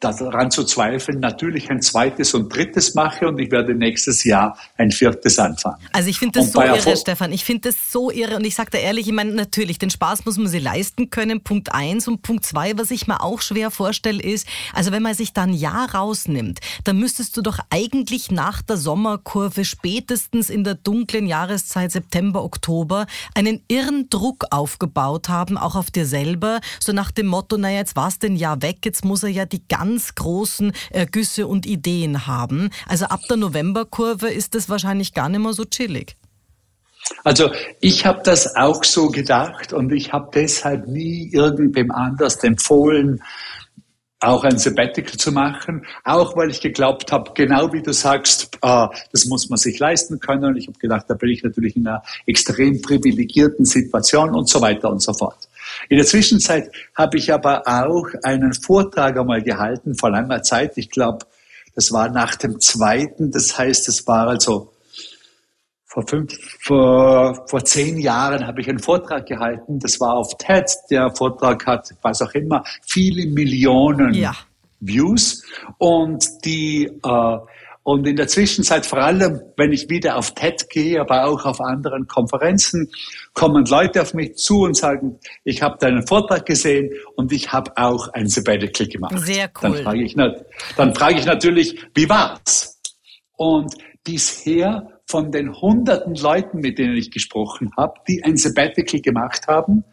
[0.00, 4.92] daran zu zweifeln, natürlich ein zweites und drittes mache und ich werde nächstes Jahr ein
[4.92, 5.76] viertes anfangen.
[5.92, 7.32] Also ich finde das und so irre, Stefan.
[7.32, 10.24] Ich finde das so irre und ich sage da ehrlich, ich meine, natürlich, den Spaß
[10.24, 13.72] muss man sich leisten können, Punkt eins und Punkt zwei, was ich mir auch schwer
[13.72, 18.30] vorstelle, ist, also wenn man sich dann ein Jahr rausnimmt, dann müsstest du doch eigentlich
[18.30, 25.58] nach der Sommerkurve spätestens in der dunklen Jahreszeit September, Oktober einen irren Druck aufgebaut haben,
[25.58, 28.78] auch auf dir selber, so nach dem Motto, naja, jetzt war es denn Jahr weg,
[28.84, 32.68] jetzt muss er ja die ganze ganz großen Ergüsse und Ideen haben.
[32.86, 36.16] Also ab der Novemberkurve ist das wahrscheinlich gar nicht mehr so chillig.
[37.24, 43.22] Also ich habe das auch so gedacht und ich habe deshalb nie irgendwem anders empfohlen,
[44.20, 48.88] auch ein Sabbatical zu machen, auch weil ich geglaubt habe, genau wie du sagst, äh,
[49.12, 50.44] das muss man sich leisten können.
[50.44, 54.60] Und ich habe gedacht, da bin ich natürlich in einer extrem privilegierten Situation und so
[54.60, 55.47] weiter und so fort.
[55.88, 60.72] In der Zwischenzeit habe ich aber auch einen Vortrag einmal gehalten vor langer Zeit.
[60.76, 61.26] Ich glaube,
[61.74, 63.30] das war nach dem zweiten.
[63.30, 64.72] Das heißt, es war also
[65.84, 69.78] vor, fünf, vor, vor zehn Jahren habe ich einen Vortrag gehalten.
[69.78, 70.70] Das war auf TED.
[70.90, 74.34] Der Vortrag hat, was auch immer, viele Millionen ja.
[74.80, 75.44] Views.
[75.78, 77.38] Und die, äh,
[77.88, 81.58] und in der Zwischenzeit, vor allem, wenn ich wieder auf TED gehe, aber auch auf
[81.58, 82.90] anderen Konferenzen,
[83.32, 87.72] kommen Leute auf mich zu und sagen, ich habe deinen Vortrag gesehen und ich habe
[87.76, 89.18] auch ein Sabbatical gemacht.
[89.20, 89.72] Sehr cool.
[89.72, 90.14] Dann frage ich,
[90.76, 92.78] dann frage ich natürlich, wie war's?
[93.38, 93.74] Und
[94.04, 99.84] bisher von den hunderten Leuten, mit denen ich gesprochen habe, die ein Sabbatical gemacht haben,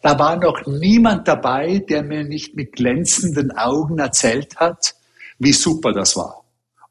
[0.00, 4.94] da war noch niemand dabei, der mir nicht mit glänzenden Augen erzählt hat,
[5.38, 6.45] wie super das war.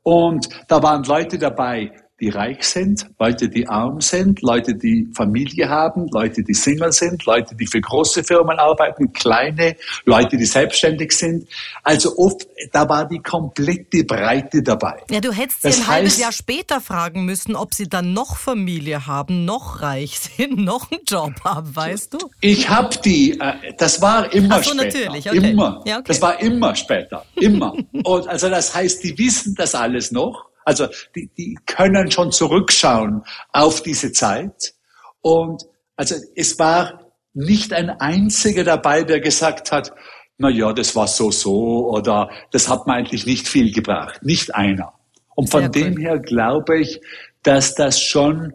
[0.07, 1.91] Und da waren Leute dabei,
[2.21, 7.25] die reich sind, Leute, die arm sind, Leute, die Familie haben, Leute, die Single sind,
[7.25, 9.75] Leute, die für große Firmen arbeiten, kleine,
[10.05, 11.45] Leute, die selbstständig sind.
[11.83, 15.03] Also oft, da war die komplette Breite dabei.
[15.09, 18.37] Ja, du hättest sie ein heißt, halbes Jahr später fragen müssen, ob sie dann noch
[18.37, 22.29] Familie haben, noch reich sind, noch einen Job haben, weißt du?
[22.39, 24.85] Ich habe die, äh, das war immer Ach so, später.
[24.85, 25.51] natürlich, okay.
[25.51, 25.81] Immer.
[25.85, 26.05] Ja, okay.
[26.07, 27.73] Das war immer später, immer.
[27.91, 33.23] Und also das heißt, die wissen das alles noch also die, die können schon zurückschauen
[33.53, 34.73] auf diese Zeit.
[35.21, 35.63] Und
[35.95, 39.93] also es war nicht ein einziger dabei, der gesagt hat,
[40.37, 44.21] na ja, das war so so oder das hat mir eigentlich nicht viel gebracht.
[44.23, 44.93] Nicht einer.
[45.35, 46.01] Und von Sehr dem cool.
[46.01, 46.99] her glaube ich,
[47.43, 48.53] dass das schon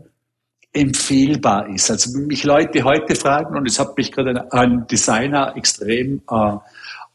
[0.73, 1.91] empfehlbar ist.
[1.91, 6.57] Also wenn mich Leute heute fragen, und es hat mich gerade ein Designer extrem, äh,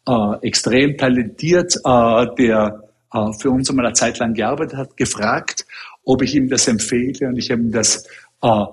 [0.08, 2.84] äh, extrem talentiert, äh, der
[3.39, 5.65] für uns einmal eine Zeit lang gearbeitet hat, gefragt,
[6.04, 8.08] ob ich ihm das empfehle und ich habe ihm das
[8.41, 8.65] äh,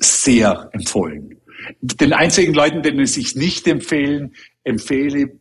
[0.00, 1.38] sehr empfohlen.
[1.80, 5.38] Den einzigen Leuten, denen es sich nicht empfehlen, empfehle,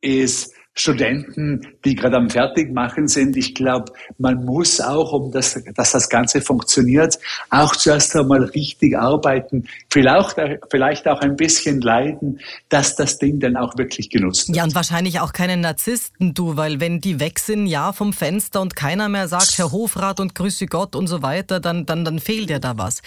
[0.00, 3.34] ist Studenten, die gerade am Fertigmachen sind.
[3.36, 8.96] Ich glaube, man muss auch, um das, dass das Ganze funktioniert, auch zuerst einmal richtig
[8.96, 10.36] arbeiten, vielleicht,
[10.70, 14.58] vielleicht auch ein bisschen leiden, dass das Ding dann auch wirklich genutzt wird.
[14.58, 18.60] Ja, und wahrscheinlich auch keine Narzissten, du, weil wenn die weg sind, ja, vom Fenster
[18.60, 22.18] und keiner mehr sagt, Herr Hofrat und Grüße Gott und so weiter, dann, dann, dann
[22.18, 23.00] fehlt dir da was.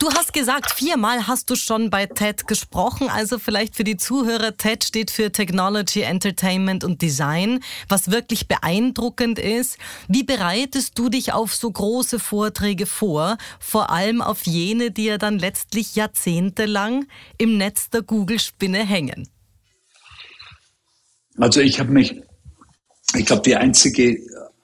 [0.00, 4.56] Du hast gesagt, viermal hast du schon bei TED gesprochen, also vielleicht für die Zuhörer,
[4.56, 7.11] TED steht für Technology, Entertainment und Design.
[7.12, 9.76] Design, was wirklich beeindruckend ist.
[10.08, 13.36] Wie bereitest du dich auf so große Vorträge vor?
[13.60, 19.28] Vor allem auf jene, die ja dann letztlich jahrzehntelang im Netz der Google-Spinne hängen.
[21.36, 22.22] Also ich habe mich,
[23.14, 24.16] ich glaube, die einzige,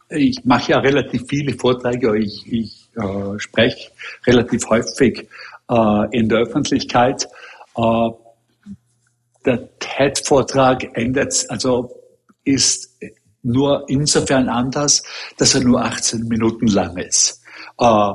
[0.08, 3.90] ich mache ja relativ viele Vorträge, ich, ich äh, spreche
[4.26, 5.28] relativ häufig
[5.68, 7.28] äh, in der Öffentlichkeit.
[7.76, 8.10] Äh,
[9.44, 11.97] der TED-Vortrag endet, also
[12.48, 12.96] ist
[13.42, 15.02] nur insofern anders,
[15.36, 17.40] dass er nur 18 Minuten lang ist.
[17.78, 18.12] Äh,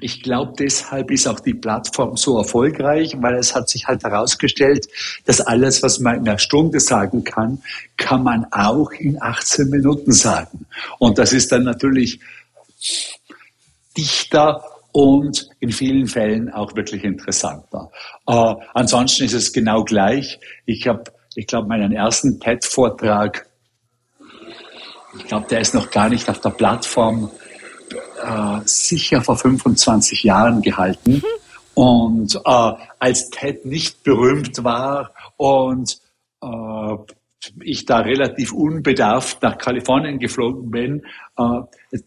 [0.00, 4.88] ich glaube, deshalb ist auch die Plattform so erfolgreich, weil es hat sich halt herausgestellt,
[5.24, 7.62] dass alles, was man in einer Stunde sagen kann,
[7.96, 10.66] kann man auch in 18 Minuten sagen.
[10.98, 12.20] Und das ist dann natürlich
[13.96, 17.90] dichter und in vielen Fällen auch wirklich interessanter.
[18.26, 20.38] Äh, ansonsten ist es genau gleich.
[20.66, 23.46] Ich habe ich glaube, meinen ersten TED-Vortrag,
[25.18, 27.30] ich glaube, der ist noch gar nicht auf der Plattform,
[28.22, 31.14] äh, sicher vor 25 Jahren gehalten.
[31.14, 31.24] Mhm.
[31.74, 35.98] Und äh, als TED nicht berühmt war und
[36.42, 36.96] äh,
[37.62, 41.04] ich da relativ unbedarft nach Kalifornien geflogen bin,
[41.36, 41.98] äh,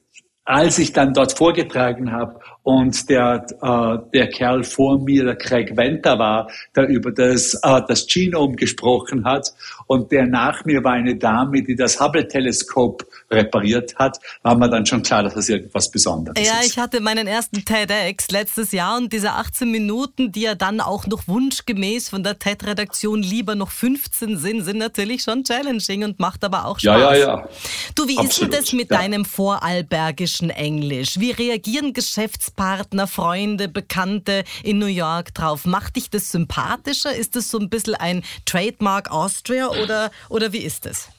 [0.46, 5.78] als ich dann dort vorgetragen habe und der, äh, der Kerl vor mir, der Craig
[5.78, 9.54] Venter war, der über das, äh, das Genome gesprochen hat
[9.88, 14.86] und der nach mir war eine Dame, die das Hubble-Teleskop repariert hat, war mir dann
[14.86, 16.60] schon klar, dass das irgendwas Besonderes ja, ist.
[16.60, 20.82] Ja, ich hatte meinen ersten TEDx letztes Jahr und diese 18 Minuten, die ja dann
[20.82, 26.20] auch noch wunschgemäß von der TED-Redaktion lieber noch 15 sind, sind natürlich schon challenging und
[26.20, 26.84] macht aber auch Spaß.
[26.84, 27.50] Ja, ja, ja.
[27.96, 28.30] Du, wie Absolut.
[28.30, 28.98] ist denn das mit ja.
[28.98, 31.20] deinem vorarlbergischen Englisch?
[31.20, 35.66] Wie reagieren Geschäftspartner, Freunde, Bekannte in New York drauf?
[35.66, 37.16] Macht dich das sympathischer?
[37.16, 41.10] Ist das so ein bisschen ein Trademark Austria oder, oder wie ist das?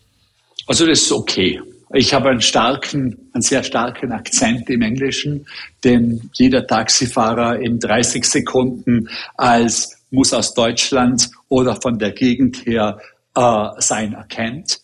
[0.67, 1.61] Also das ist okay.
[1.95, 5.47] Ich habe einen starken, einen sehr starken Akzent im Englischen,
[5.83, 12.99] den jeder Taxifahrer in 30 Sekunden als muss aus Deutschland oder von der Gegend her
[13.35, 14.81] äh, sein erkennt.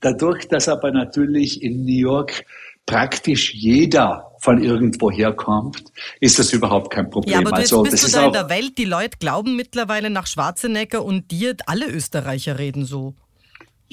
[0.00, 2.44] Dadurch, dass aber natürlich in New York
[2.86, 5.84] praktisch jeder von irgendwo herkommt,
[6.18, 7.32] ist das überhaupt kein Problem.
[7.32, 10.26] Ja, aber jetzt also, bist du da in der Welt, die Leute glauben mittlerweile nach
[10.26, 13.14] Schwarzenegger und dir, alle Österreicher reden so.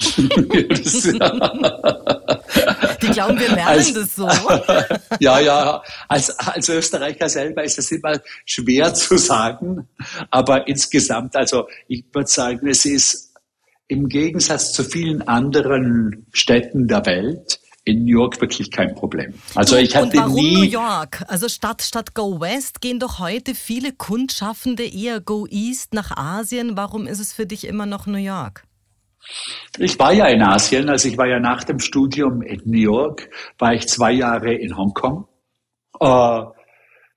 [0.00, 0.16] Die
[3.12, 4.28] glauben, wir lernen als, das so.
[5.20, 5.82] ja, ja.
[6.08, 9.88] Als, als Österreicher selber ist es immer schwer zu sagen.
[10.30, 13.34] Aber insgesamt, also ich würde sagen, es ist
[13.88, 19.34] im Gegensatz zu vielen anderen Städten der Welt in New York wirklich kein Problem.
[19.54, 21.24] Also ich hatte und warum nie New York?
[21.28, 26.76] Also statt statt Go West gehen doch heute viele Kundschaffende eher Go East nach Asien.
[26.76, 28.64] Warum ist es für dich immer noch New York?
[29.78, 33.28] Ich war ja in Asien, also ich war ja nach dem Studium in New York,
[33.58, 35.26] war ich zwei Jahre in Hongkong.
[36.00, 36.42] Äh,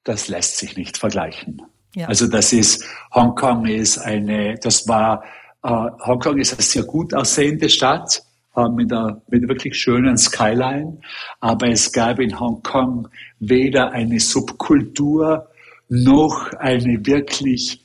[0.03, 1.61] das lässt sich nicht vergleichen.
[1.95, 2.07] Ja.
[2.07, 5.23] Also das ist, Hongkong ist eine, das war,
[5.63, 8.21] äh, Hongkong ist eine sehr gut aussehende Stadt
[8.55, 10.99] mit einer, mit wirklich schönen Skyline,
[11.39, 13.07] aber es gab in Hongkong
[13.39, 15.47] weder eine Subkultur
[15.89, 17.83] noch eine wirklich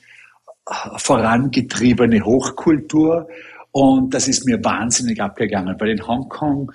[0.97, 3.27] vorangetriebene Hochkultur.
[3.71, 6.71] Und das ist mir wahnsinnig abgegangen, weil in Hongkong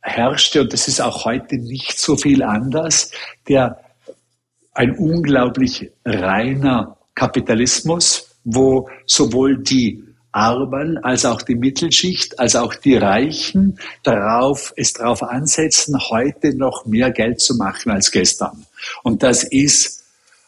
[0.00, 3.10] herrschte, und das ist auch heute nicht so viel anders,
[3.48, 3.80] der
[4.72, 10.02] ein unglaublich reiner Kapitalismus, wo sowohl die
[10.34, 16.86] Armen als auch die Mittelschicht, als auch die Reichen darauf, es darauf ansetzen, heute noch
[16.86, 18.66] mehr Geld zu machen als gestern.
[19.04, 20.02] Und das ist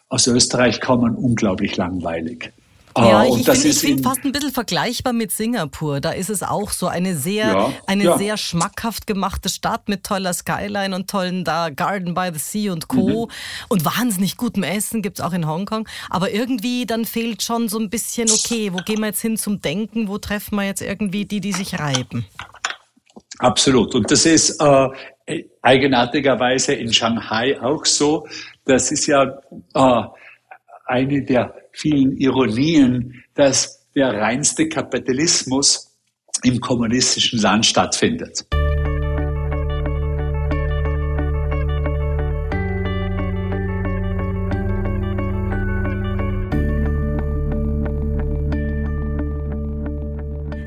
[0.09, 2.53] aus Österreich kommen unglaublich langweilig.
[2.97, 6.01] Ja, äh, ich, ich finde fast ein bisschen vergleichbar mit Singapur.
[6.01, 8.19] Da ist es auch so eine sehr, ja, eine ja.
[8.19, 12.89] sehr schmackhaft gemachte Stadt mit toller Skyline und tollen da Garden by the Sea und
[12.89, 13.27] Co.
[13.27, 13.33] Mhm.
[13.69, 15.89] Und wahnsinnig gutem Essen gibt es auch in Hongkong.
[16.11, 19.61] Aber irgendwie dann fehlt schon so ein bisschen, okay, wo gehen wir jetzt hin zum
[19.61, 20.09] Denken?
[20.09, 22.27] Wo treffen wir jetzt irgendwie die, die sich reiben?
[23.39, 23.95] Absolut.
[23.95, 24.89] Und das ist äh,
[25.63, 28.27] eigenartigerweise in Shanghai auch so.
[28.65, 29.39] Das ist ja
[29.75, 30.03] äh,
[30.87, 35.95] eine der vielen Ironien, dass der reinste Kapitalismus
[36.43, 38.47] im kommunistischen Land stattfindet.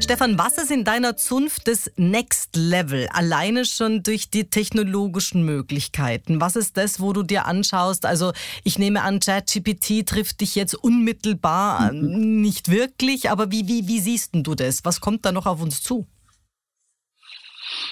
[0.10, 3.08] Stefan, was ist in deiner Zunft das Next Level?
[3.14, 6.42] Alleine schon durch die technologischen Möglichkeiten.
[6.42, 8.08] Was ist das, wo du dir anschaust?
[8.08, 8.34] Also
[8.64, 12.42] ich nehme an, ChatGPT trifft dich jetzt unmittelbar mhm.
[12.42, 14.84] nicht wirklich, aber wie, wie, wie siehst du das?
[14.84, 16.08] Was kommt da noch auf uns zu?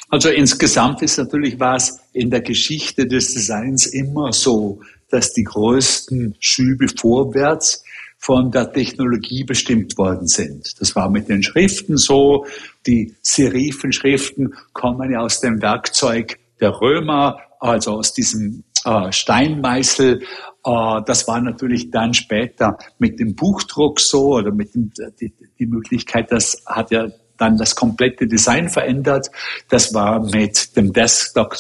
[0.10, 6.36] Also insgesamt ist natürlich was in der Geschichte des Designs immer so, dass die größten
[6.40, 7.84] Schübe vorwärts
[8.18, 10.82] von der Technologie bestimmt worden sind.
[10.82, 12.46] Das war mit den Schriften so.
[12.86, 20.22] Die Serifenschriften kommen ja aus dem Werkzeug der Römer, also aus diesem äh, Steinmeißel.
[20.22, 24.92] Äh, das war natürlich dann später mit dem Buchdruck so oder mit dem,
[25.22, 27.08] die, die Möglichkeit, das hat ja
[27.38, 29.30] dann das komplette Design verändert.
[29.70, 31.56] Das war mit dem Desktop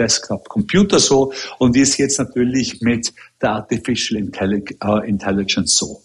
[0.00, 6.02] Desktop Computer so und ist jetzt natürlich mit der Artificial äh, Intelligence so.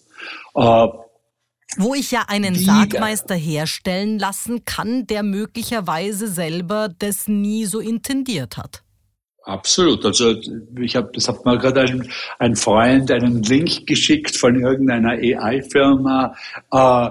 [0.54, 0.88] Äh,
[1.78, 8.56] wo ich ja einen Sargmeister herstellen lassen kann, der möglicherweise selber das nie so intendiert
[8.56, 8.82] hat.
[9.46, 10.04] Absolut.
[10.04, 10.34] Also
[10.80, 16.34] ich habe, das hat mir gerade ein, ein Freund einen Link geschickt von irgendeiner AI-Firma,
[16.72, 17.10] äh,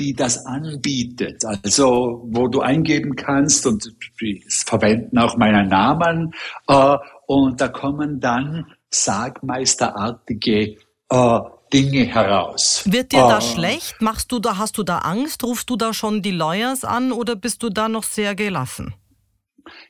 [0.00, 1.44] die das anbietet.
[1.44, 6.34] Also wo du eingeben kannst und die verwenden auch meinen Namen
[6.66, 6.96] äh,
[7.26, 10.76] und da kommen dann Sargmeisterartige
[11.10, 11.40] äh,
[11.72, 12.82] Dinge heraus.
[12.86, 14.00] Wird dir da uh, schlecht?
[14.00, 15.44] Machst du da, hast du da Angst?
[15.44, 18.94] Rufst du da schon die Lawyers an oder bist du da noch sehr gelassen?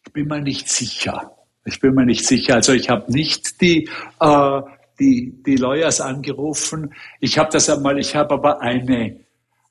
[0.05, 1.33] Ich bin mir nicht sicher.
[1.65, 2.57] Ich bin mir nicht sicher.
[2.57, 3.89] Also ich habe nicht die,
[4.19, 4.61] äh,
[4.99, 6.93] die, die Lawyers angerufen.
[7.21, 9.21] Ich habe das einmal, ich habe aber eine,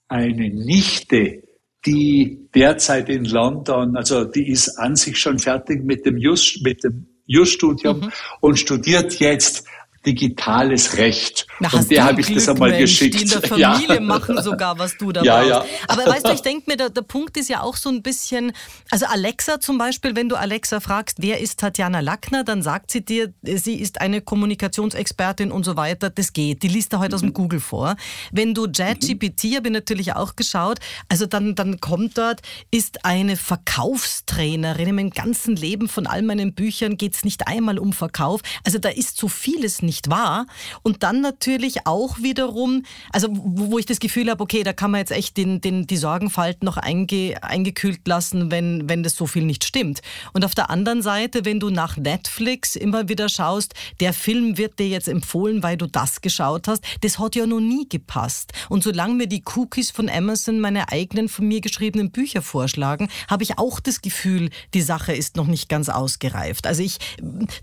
[0.09, 1.43] eine Nichte,
[1.85, 6.83] die derzeit in London, also die ist an sich schon fertig mit dem Just, mit
[6.83, 8.11] dem Just-Studium mhm.
[8.41, 9.65] und studiert jetzt
[10.05, 11.45] digitales Recht.
[11.59, 13.15] Na, und der habe ich das einmal geschickt.
[13.15, 13.99] Die in der Familie ja.
[13.99, 15.49] machen sogar, was du da ja, brauchst.
[15.49, 15.65] Ja.
[15.87, 18.53] Aber weißt du, ich denke mir, der, der Punkt ist ja auch so ein bisschen,
[18.89, 23.03] also Alexa zum Beispiel, wenn du Alexa fragst, wer ist Tatjana Lackner, dann sagt sie
[23.03, 26.09] dir, sie ist eine Kommunikationsexpertin und so weiter.
[26.09, 26.63] Das geht.
[26.63, 27.15] Die liest da heute mhm.
[27.15, 27.33] aus dem mhm.
[27.33, 27.95] Google vor.
[28.31, 29.55] Wenn du JetGPT, mhm.
[29.55, 30.79] habe ich natürlich auch geschaut,
[31.09, 32.41] also dann, dann kommt dort,
[32.71, 34.89] ist eine Verkaufstrainerin.
[34.89, 38.41] In meinem ganzen Leben von all meinen Büchern geht es nicht einmal um Verkauf.
[38.63, 40.45] Also da ist so vieles nicht nicht wahr.
[40.83, 44.91] Und dann natürlich auch wiederum, also wo, wo ich das Gefühl habe, okay, da kann
[44.91, 49.25] man jetzt echt den, den, die Sorgenfalten noch einge, eingekühlt lassen, wenn, wenn das so
[49.25, 50.01] viel nicht stimmt.
[50.33, 54.77] Und auf der anderen Seite, wenn du nach Netflix immer wieder schaust, der Film wird
[54.77, 58.53] dir jetzt empfohlen, weil du das geschaut hast, das hat ja noch nie gepasst.
[58.69, 63.41] Und solange mir die Cookies von Amazon meine eigenen von mir geschriebenen Bücher vorschlagen, habe
[63.41, 66.67] ich auch das Gefühl, die Sache ist noch nicht ganz ausgereift.
[66.67, 66.99] Also ich,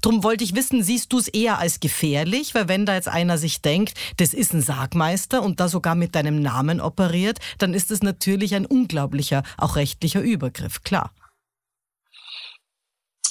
[0.02, 2.15] darum wollte ich wissen, siehst du es eher als Gefähr?
[2.16, 5.94] Gefährlich, weil wenn da jetzt einer sich denkt, das ist ein Sargmeister und da sogar
[5.94, 11.12] mit deinem Namen operiert, dann ist es natürlich ein unglaublicher, auch rechtlicher Übergriff, klar.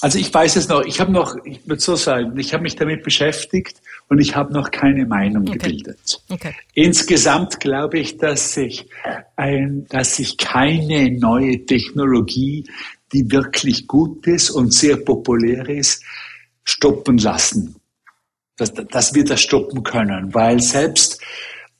[0.02, 2.76] Also ich weiß es noch, ich habe noch, ich würde so sagen, ich habe mich
[2.76, 5.58] damit beschäftigt und ich habe noch keine Meinung okay.
[5.58, 6.22] gebildet.
[6.28, 6.54] Okay.
[6.74, 8.86] Insgesamt glaube ich, dass sich
[9.36, 12.64] ein, dass sich keine neue Technologie,
[13.12, 16.04] die wirklich gut ist und sehr populär ist,
[16.62, 17.76] stoppen lassen
[18.56, 20.34] dass, dass wir das stoppen können.
[20.34, 21.20] Weil selbst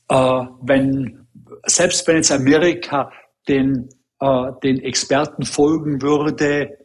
[0.09, 1.27] äh, wenn
[1.67, 3.13] selbst wenn jetzt Amerika
[3.49, 3.89] den,
[4.21, 6.79] äh, den Experten folgen würde,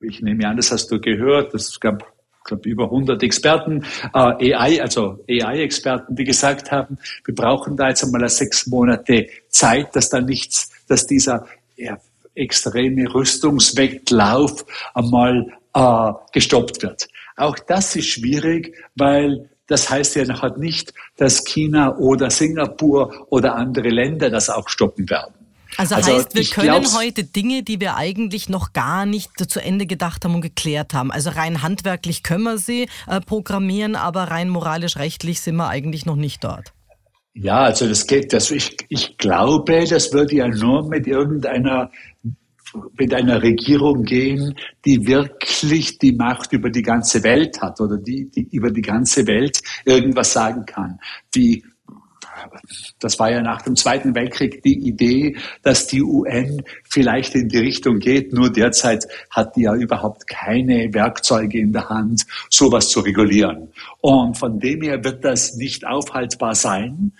[0.00, 2.04] ich nehme an, das hast du gehört, es gab
[2.44, 3.84] glaube über 100 Experten,
[4.14, 9.94] äh, AI, also AI-Experten, die gesagt haben, wir brauchen da jetzt einmal sechs Monate Zeit,
[9.94, 11.98] dass da nichts, dass dieser ja,
[12.34, 14.64] extreme Rüstungswettlauf
[14.94, 17.08] einmal äh, gestoppt wird.
[17.40, 23.54] Auch das ist schwierig, weil das heißt ja noch nicht, dass China oder Singapur oder
[23.54, 25.32] andere Länder das auch stoppen werden.
[25.78, 29.86] Also, also heißt, wir können heute Dinge, die wir eigentlich noch gar nicht zu Ende
[29.86, 31.10] gedacht haben und geklärt haben.
[31.10, 36.16] Also rein handwerklich können wir sie äh, programmieren, aber rein moralisch-rechtlich sind wir eigentlich noch
[36.16, 36.74] nicht dort.
[37.32, 41.90] Ja, also das geht, das, ich, ich glaube, das würde ja nur mit irgendeiner
[42.96, 44.54] mit einer Regierung gehen,
[44.84, 49.26] die wirklich die Macht über die ganze Welt hat oder die, die über die ganze
[49.26, 50.98] Welt irgendwas sagen kann.
[51.34, 51.64] Die
[52.98, 57.58] das war ja nach dem Zweiten Weltkrieg die Idee, dass die UN vielleicht in die
[57.58, 58.32] Richtung geht.
[58.32, 63.72] Nur derzeit hat die ja überhaupt keine Werkzeuge in der Hand, sowas zu regulieren.
[64.00, 67.12] Und von dem her wird das nicht aufhaltbar sein.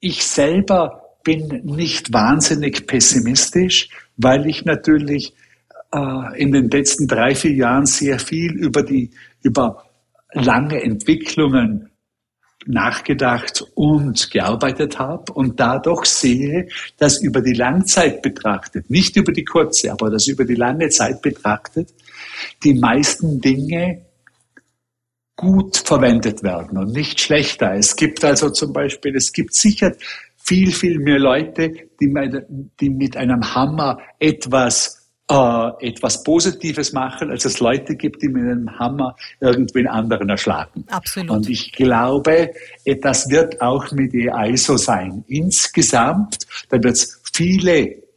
[0.00, 3.88] Ich selber bin nicht wahnsinnig pessimistisch,
[4.18, 5.32] weil ich natürlich
[5.92, 9.10] äh, in den letzten drei, vier Jahren sehr viel über die,
[9.42, 9.84] über
[10.32, 11.88] lange Entwicklungen
[12.66, 19.44] nachgedacht und gearbeitet habe und dadurch sehe, dass über die Langzeit betrachtet, nicht über die
[19.44, 21.94] kurze, aber dass über die lange Zeit betrachtet,
[22.62, 24.02] die meisten Dinge
[25.36, 27.72] gut verwendet werden und nicht schlechter.
[27.74, 29.92] Es gibt also zum Beispiel, es gibt sicher
[30.48, 32.46] viel, viel mehr Leute, die mit,
[32.80, 34.98] die mit einem Hammer etwas
[35.30, 40.84] äh, etwas Positives machen, als es Leute gibt, die mit einem Hammer irgendwen anderen erschlagen.
[40.88, 41.30] Absolut.
[41.30, 42.50] Und ich glaube,
[43.02, 45.22] das wird auch mit AI so sein.
[45.28, 46.38] Insgesamt,
[46.70, 48.08] da wird es viele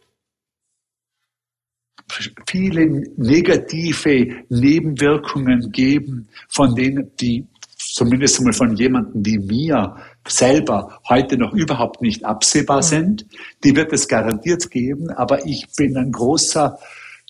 [2.45, 7.45] viele negative Nebenwirkungen geben, von denen die
[7.77, 9.95] zumindest einmal von jemandem wie mir
[10.27, 12.83] selber heute noch überhaupt nicht absehbar mhm.
[12.83, 13.25] sind.
[13.63, 16.77] Die wird es garantiert geben, aber ich bin ein großer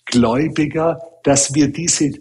[0.05, 2.11] Gläubiger, dass wir diese,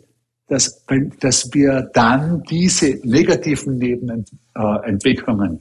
[0.46, 0.84] dass,
[1.20, 5.60] dass wir dann diese negativen Nebenentwicklungen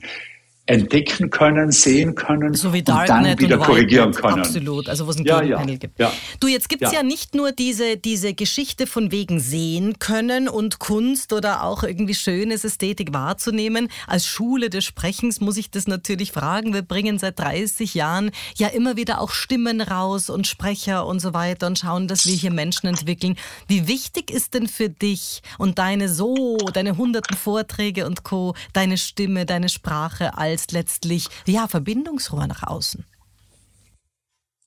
[0.70, 4.40] entdecken können, sehen können so und dann wieder und korrigieren können.
[4.40, 5.98] Absolut, also wo es ein ja, ja, gibt.
[5.98, 6.12] Ja.
[6.38, 6.98] Du, jetzt gibt es ja.
[6.98, 7.02] ja.
[7.02, 12.64] nicht nur diese, diese Geschichte von wegen sehen können und Kunst oder auch irgendwie schönes
[12.64, 13.88] Ästhetik wahrzunehmen.
[14.06, 16.72] Als Schule des Sprechens muss ich das natürlich fragen.
[16.72, 21.34] Wir bringen seit 30 Jahren ja immer wieder auch Stimmen raus und Sprecher und so
[21.34, 23.36] weiter und schauen, dass wir hier Menschen entwickeln.
[23.66, 28.98] Wie wichtig ist denn für dich und deine so, deine hunderten Vorträge und Co., deine
[28.98, 33.04] Stimme, deine Sprache als als letztlich ja, Verbindungsrohr nach außen?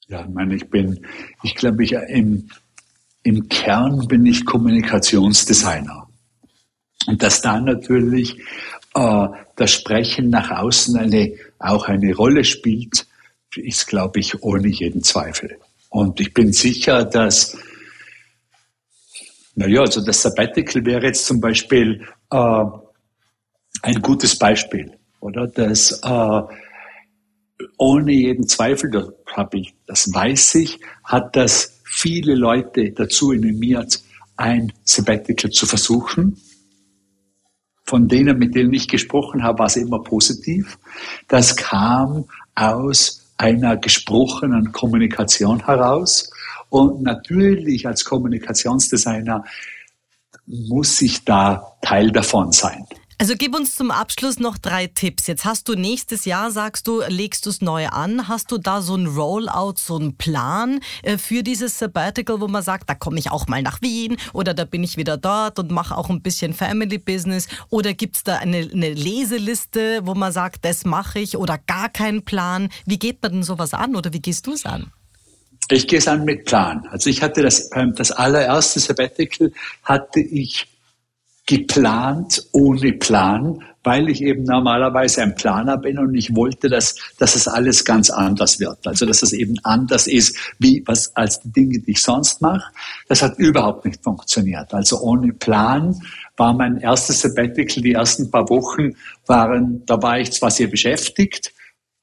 [0.07, 1.05] Ja, ich meine, ich bin,
[1.43, 2.49] ich glaube, ich im,
[3.23, 6.07] im Kern bin ich Kommunikationsdesigner.
[7.05, 8.39] Und dass da natürlich
[8.95, 13.07] äh, das Sprechen nach außen eine, auch eine Rolle spielt,
[13.55, 15.57] ist, glaube ich, ohne jeden Zweifel.
[15.89, 17.57] Und ich bin sicher, dass,
[19.55, 22.65] naja, also das Sabbatical wäre jetzt zum Beispiel äh,
[23.83, 25.47] ein gutes Beispiel oder?
[25.47, 26.41] Das äh,
[27.78, 34.01] ohne jeden Zweifel, das, hab ich, das weiß ich, hat das viele Leute dazu animiert,
[34.36, 36.38] ein Sabbatical zu versuchen.
[37.86, 40.78] Von denen, mit denen ich gesprochen habe, war es immer positiv.
[41.28, 46.32] Das kam aus einer gesprochenen Kommunikation heraus.
[46.69, 49.43] Und natürlich als Kommunikationsdesigner
[50.45, 52.86] muss ich da Teil davon sein.
[53.24, 55.28] Also gib uns zum Abschluss noch drei Tipps.
[55.28, 58.28] Jetzt hast du nächstes Jahr, sagst du, legst du es neu an.
[58.28, 62.63] Hast du da so ein Rollout, so einen Plan äh, für dieses Sabbatical, wo man
[62.63, 65.71] sagt, da komme ich auch mal nach Wien oder da bin ich wieder dort und
[65.71, 67.47] mache auch ein bisschen Family Business?
[67.69, 71.88] Oder gibt es da eine, eine Leseliste, wo man sagt, das mache ich oder gar
[71.88, 72.67] keinen Plan?
[72.86, 74.91] Wie geht man denn sowas an oder wie gehst du es an?
[75.69, 76.86] Ich gehe es an mit Plan.
[76.91, 79.53] Also ich hatte das, das allererste Sabbatical
[79.86, 80.67] hatte ich
[81.45, 87.35] geplant ohne Plan, weil ich eben normalerweise ein Planer bin und ich wollte, dass, dass
[87.35, 88.87] es alles ganz anders wird.
[88.87, 92.63] Also, dass es eben anders ist, wie was, als die Dinge, die ich sonst mache.
[93.09, 94.73] Das hat überhaupt nicht funktioniert.
[94.73, 95.99] Also, ohne Plan
[96.37, 98.95] war mein erstes Sabbatical, die ersten paar Wochen
[99.27, 101.53] waren, da war ich zwar sehr beschäftigt,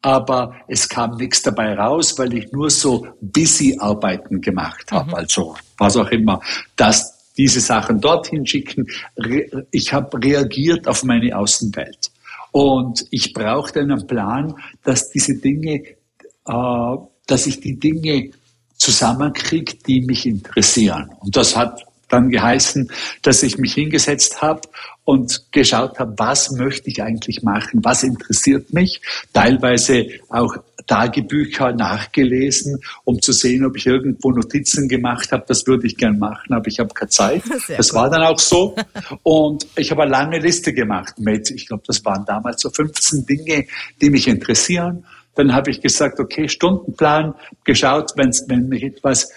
[0.02, 5.08] aber es kam nichts dabei raus, weil ich nur so busy Arbeiten gemacht habe.
[5.08, 5.14] Mhm.
[5.14, 6.40] Also, was auch immer.
[6.76, 8.86] Das, diese Sachen dorthin schicken.
[9.70, 12.10] Ich habe reagiert auf meine Außenwelt.
[12.52, 15.82] Und ich brauchte einen Plan, dass diese Dinge,
[16.46, 18.30] äh, dass ich die Dinge
[18.76, 21.10] zusammenkriege, die mich interessieren.
[21.20, 22.90] Und das hat dann geheißen,
[23.22, 24.62] dass ich mich hingesetzt habe
[25.04, 29.00] und geschaut habe, was möchte ich eigentlich machen, was interessiert mich,
[29.32, 30.56] teilweise auch
[30.90, 35.44] Tagebücher nachgelesen, um zu sehen, ob ich irgendwo Notizen gemacht habe.
[35.46, 37.44] Das würde ich gern machen, aber ich habe keine Zeit.
[37.66, 37.96] Sehr das gut.
[38.00, 38.74] war dann auch so.
[39.22, 43.24] Und ich habe eine lange Liste gemacht mit, ich glaube, das waren damals so 15
[43.24, 43.66] Dinge,
[44.00, 45.06] die mich interessieren.
[45.36, 49.30] Dann habe ich gesagt, okay, Stundenplan, geschaut, wenn's, wenn mich etwas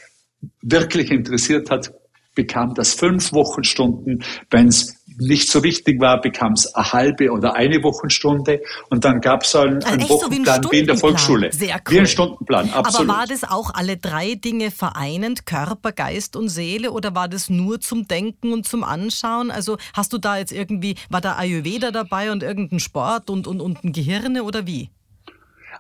[0.63, 1.93] wirklich interessiert hat,
[2.33, 4.23] bekam das fünf Wochenstunden.
[4.49, 9.22] Wenn es nicht so wichtig war, bekam es eine halbe oder eine Wochenstunde und dann
[9.22, 11.51] gab es einen, einen Wochenplan so wie, wie, in der Volksschule.
[11.51, 11.93] Sehr cool.
[11.93, 13.09] Wie ein Stundenplan, absolut.
[13.09, 17.49] Aber war das auch alle drei Dinge vereinend, Körper, Geist und Seele oder war das
[17.49, 19.51] nur zum Denken und zum Anschauen?
[19.51, 23.61] Also hast du da jetzt irgendwie, war da Ayurveda dabei und irgendein Sport und, und,
[23.61, 24.89] und ein Gehirne oder wie?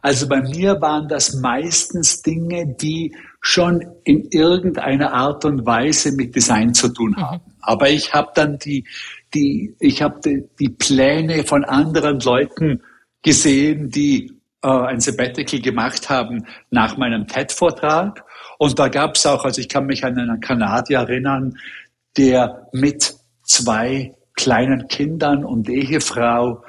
[0.03, 6.35] Also bei mir waren das meistens Dinge, die schon in irgendeiner Art und Weise mit
[6.35, 7.21] Design zu tun mhm.
[7.21, 7.41] haben.
[7.45, 7.53] Mhm.
[7.61, 8.85] Aber ich habe dann die,
[9.33, 12.81] die, ich habe die, die, Pläne von anderen Leuten
[13.21, 14.31] gesehen, die
[14.61, 18.23] äh, ein Sabbatical gemacht haben nach meinem TED-Vortrag.
[18.59, 21.57] Und da gab es auch, also ich kann mich an einen Kanadier erinnern,
[22.17, 26.63] der mit zwei kleinen Kindern und Ehefrau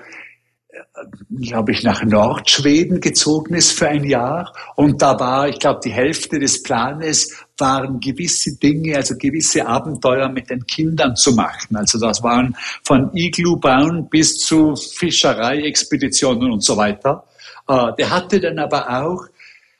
[1.40, 4.53] glaube ich, nach Nordschweden gezogen ist für ein Jahr.
[4.76, 10.28] Und da war, ich glaube, die Hälfte des Planes waren gewisse Dinge, also gewisse Abenteuer
[10.28, 11.76] mit den Kindern zu machen.
[11.76, 17.24] Also das waren von Igloo bauen bis zu Fischereiexpeditionen und so weiter.
[17.68, 19.26] Äh, der hatte dann aber auch,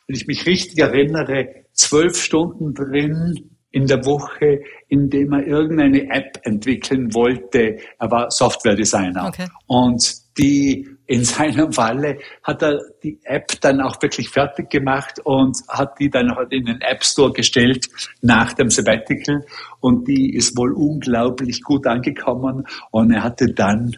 [0.07, 6.09] wenn ich mich richtig erinnere, zwölf Stunden drin in der Woche, in dem er irgendeine
[6.11, 7.79] App entwickeln wollte.
[7.99, 9.27] Er war Software-Designer.
[9.27, 9.49] Okay.
[9.67, 15.57] Und die in seinem Falle hat er die App dann auch wirklich fertig gemacht und
[15.69, 17.89] hat die dann halt in den App Store gestellt
[18.23, 19.45] nach dem Sabbatical
[19.81, 23.97] und die ist wohl unglaublich gut angekommen und er hatte dann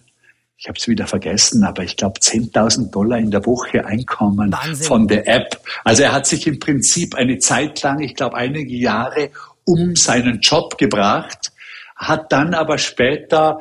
[0.59, 4.87] ich habe es wieder vergessen, aber ich glaube 10.000 Dollar in der Woche Einkommen Wahnsinn.
[4.87, 5.61] von der App.
[5.85, 9.31] Also er hat sich im Prinzip eine Zeit lang, ich glaube einige Jahre,
[9.67, 11.53] um seinen Job gebracht,
[11.95, 13.59] hat dann aber später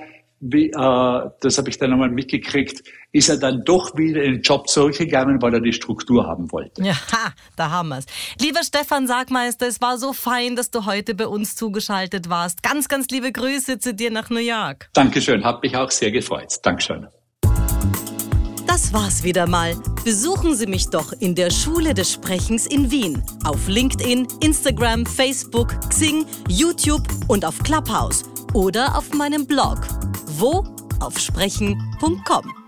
[0.52, 4.42] wie, äh, das habe ich dann einmal mitgekriegt, ist er dann doch wieder in den
[4.42, 6.84] Job zurückgegangen, weil er die Struktur haben wollte.
[6.84, 6.96] Ja,
[7.56, 8.06] da haben wir es.
[8.40, 12.62] Lieber Stefan Sagmeister, es war so fein, dass du heute bei uns zugeschaltet warst.
[12.62, 14.90] Ganz, ganz liebe Grüße zu dir nach New York.
[14.94, 16.54] Dankeschön, hat mich auch sehr gefreut.
[16.62, 17.08] Dankeschön.
[18.68, 19.76] Das war's wieder mal.
[20.04, 23.24] Besuchen Sie mich doch in der Schule des Sprechens in Wien.
[23.46, 28.24] Auf LinkedIn, Instagram, Facebook, Xing, YouTube und auf Clubhouse.
[28.54, 29.80] Oder auf meinem Blog
[30.40, 30.64] wo?
[31.00, 32.65] Auf sprechen.com.